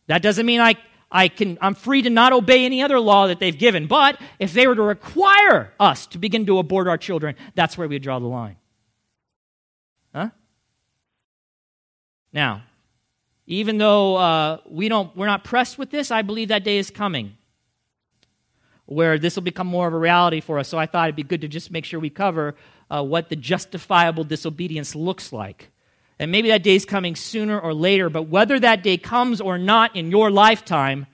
[0.07, 0.75] That doesn't mean I,
[1.11, 3.85] I can, I'm free to not obey any other law that they've given.
[3.85, 7.87] But if they were to require us to begin to abort our children, that's where
[7.87, 8.55] we draw the line.
[10.15, 10.29] Huh?
[12.31, 12.63] Now,
[13.47, 16.89] even though uh, we don't, we're not pressed with this, I believe that day is
[16.89, 17.35] coming
[18.89, 20.67] where this will become more of a reality for us.
[20.67, 22.55] So I thought it'd be good to just make sure we cover
[22.89, 25.69] uh, what the justifiable disobedience looks like.
[26.17, 29.95] And maybe that day's coming sooner or later, but whether that day comes or not
[29.95, 31.05] in your lifetime,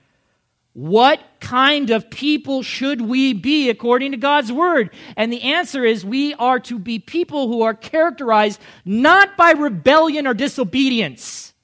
[0.76, 4.90] what kind of people should we be according to God's word?
[5.16, 10.26] And the answer is we are to be people who are characterized not by rebellion
[10.26, 11.54] or disobedience.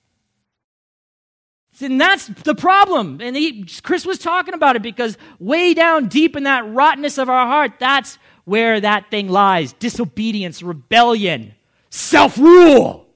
[1.83, 3.21] And that's the problem.
[3.21, 7.29] And he, Chris was talking about it because way down deep in that rottenness of
[7.29, 11.55] our heart, that's where that thing lies disobedience, rebellion,
[11.91, 13.07] self rule.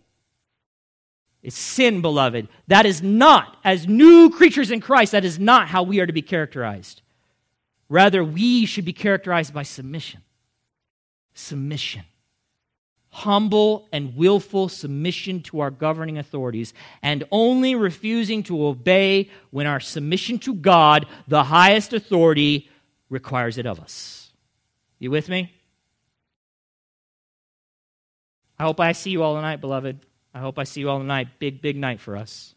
[1.46, 2.48] It's sin, beloved.
[2.66, 6.12] That is not, as new creatures in Christ, that is not how we are to
[6.12, 7.02] be characterized.
[7.88, 10.22] Rather, we should be characterized by submission.
[11.34, 12.02] Submission.
[13.10, 19.78] Humble and willful submission to our governing authorities, and only refusing to obey when our
[19.78, 22.68] submission to God, the highest authority,
[23.08, 24.32] requires it of us.
[24.98, 25.52] You with me?
[28.58, 30.00] I hope I see you all tonight, beloved.
[30.36, 31.38] I hope I see you all tonight.
[31.38, 32.54] Big, big night for us.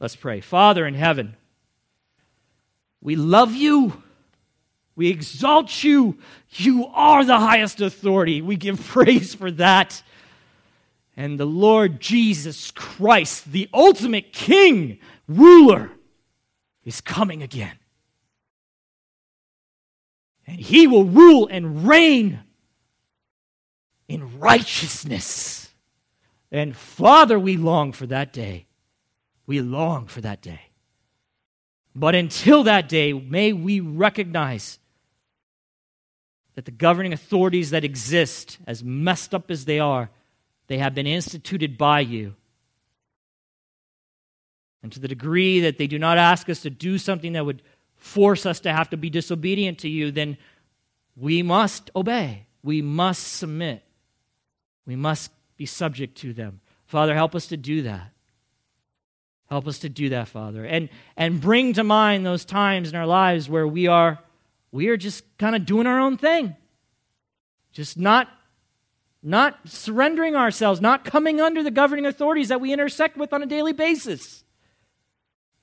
[0.00, 0.40] Let's pray.
[0.40, 1.36] Father in heaven,
[3.00, 4.02] we love you.
[4.96, 6.18] We exalt you.
[6.50, 8.42] You are the highest authority.
[8.42, 10.02] We give praise for that.
[11.16, 14.98] And the Lord Jesus Christ, the ultimate King,
[15.28, 15.92] ruler,
[16.84, 17.78] is coming again.
[20.44, 22.40] And he will rule and reign
[24.08, 25.67] in righteousness
[26.50, 28.66] and Father, we long for that day.
[29.46, 30.60] We long for that day.
[31.94, 34.78] But until that day, may we recognize
[36.54, 40.10] that the governing authorities that exist, as messed up as they are,
[40.66, 42.34] they have been instituted by you.
[44.82, 47.62] And to the degree that they do not ask us to do something that would
[47.96, 50.36] force us to have to be disobedient to you, then
[51.16, 52.46] we must obey.
[52.62, 53.82] We must submit.
[54.86, 56.60] We must be subject to them.
[56.86, 58.12] Father, help us to do that.
[59.50, 60.64] Help us to do that, Father.
[60.64, 64.20] And, and bring to mind those times in our lives where we are,
[64.72, 66.54] we are just kind of doing our own thing.
[67.72, 68.28] Just not,
[69.22, 73.46] not surrendering ourselves, not coming under the governing authorities that we intersect with on a
[73.46, 74.44] daily basis.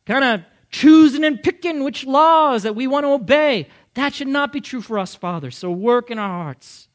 [0.05, 3.67] Kind of choosing and picking which laws that we want to obey.
[3.93, 5.51] That should not be true for us, Father.
[5.51, 6.89] So work in our hearts.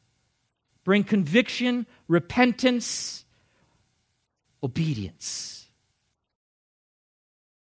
[0.83, 3.25] Bring conviction, repentance,
[4.63, 5.67] obedience.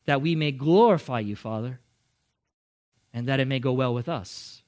[0.07, 1.81] That we may glorify you, Father,
[3.13, 4.63] and that it may go well with us.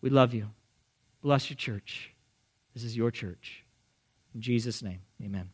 [0.00, 0.50] We love you.
[1.22, 2.10] Bless your church.
[2.74, 3.64] This is your church.
[4.34, 5.50] In Jesus' name, amen.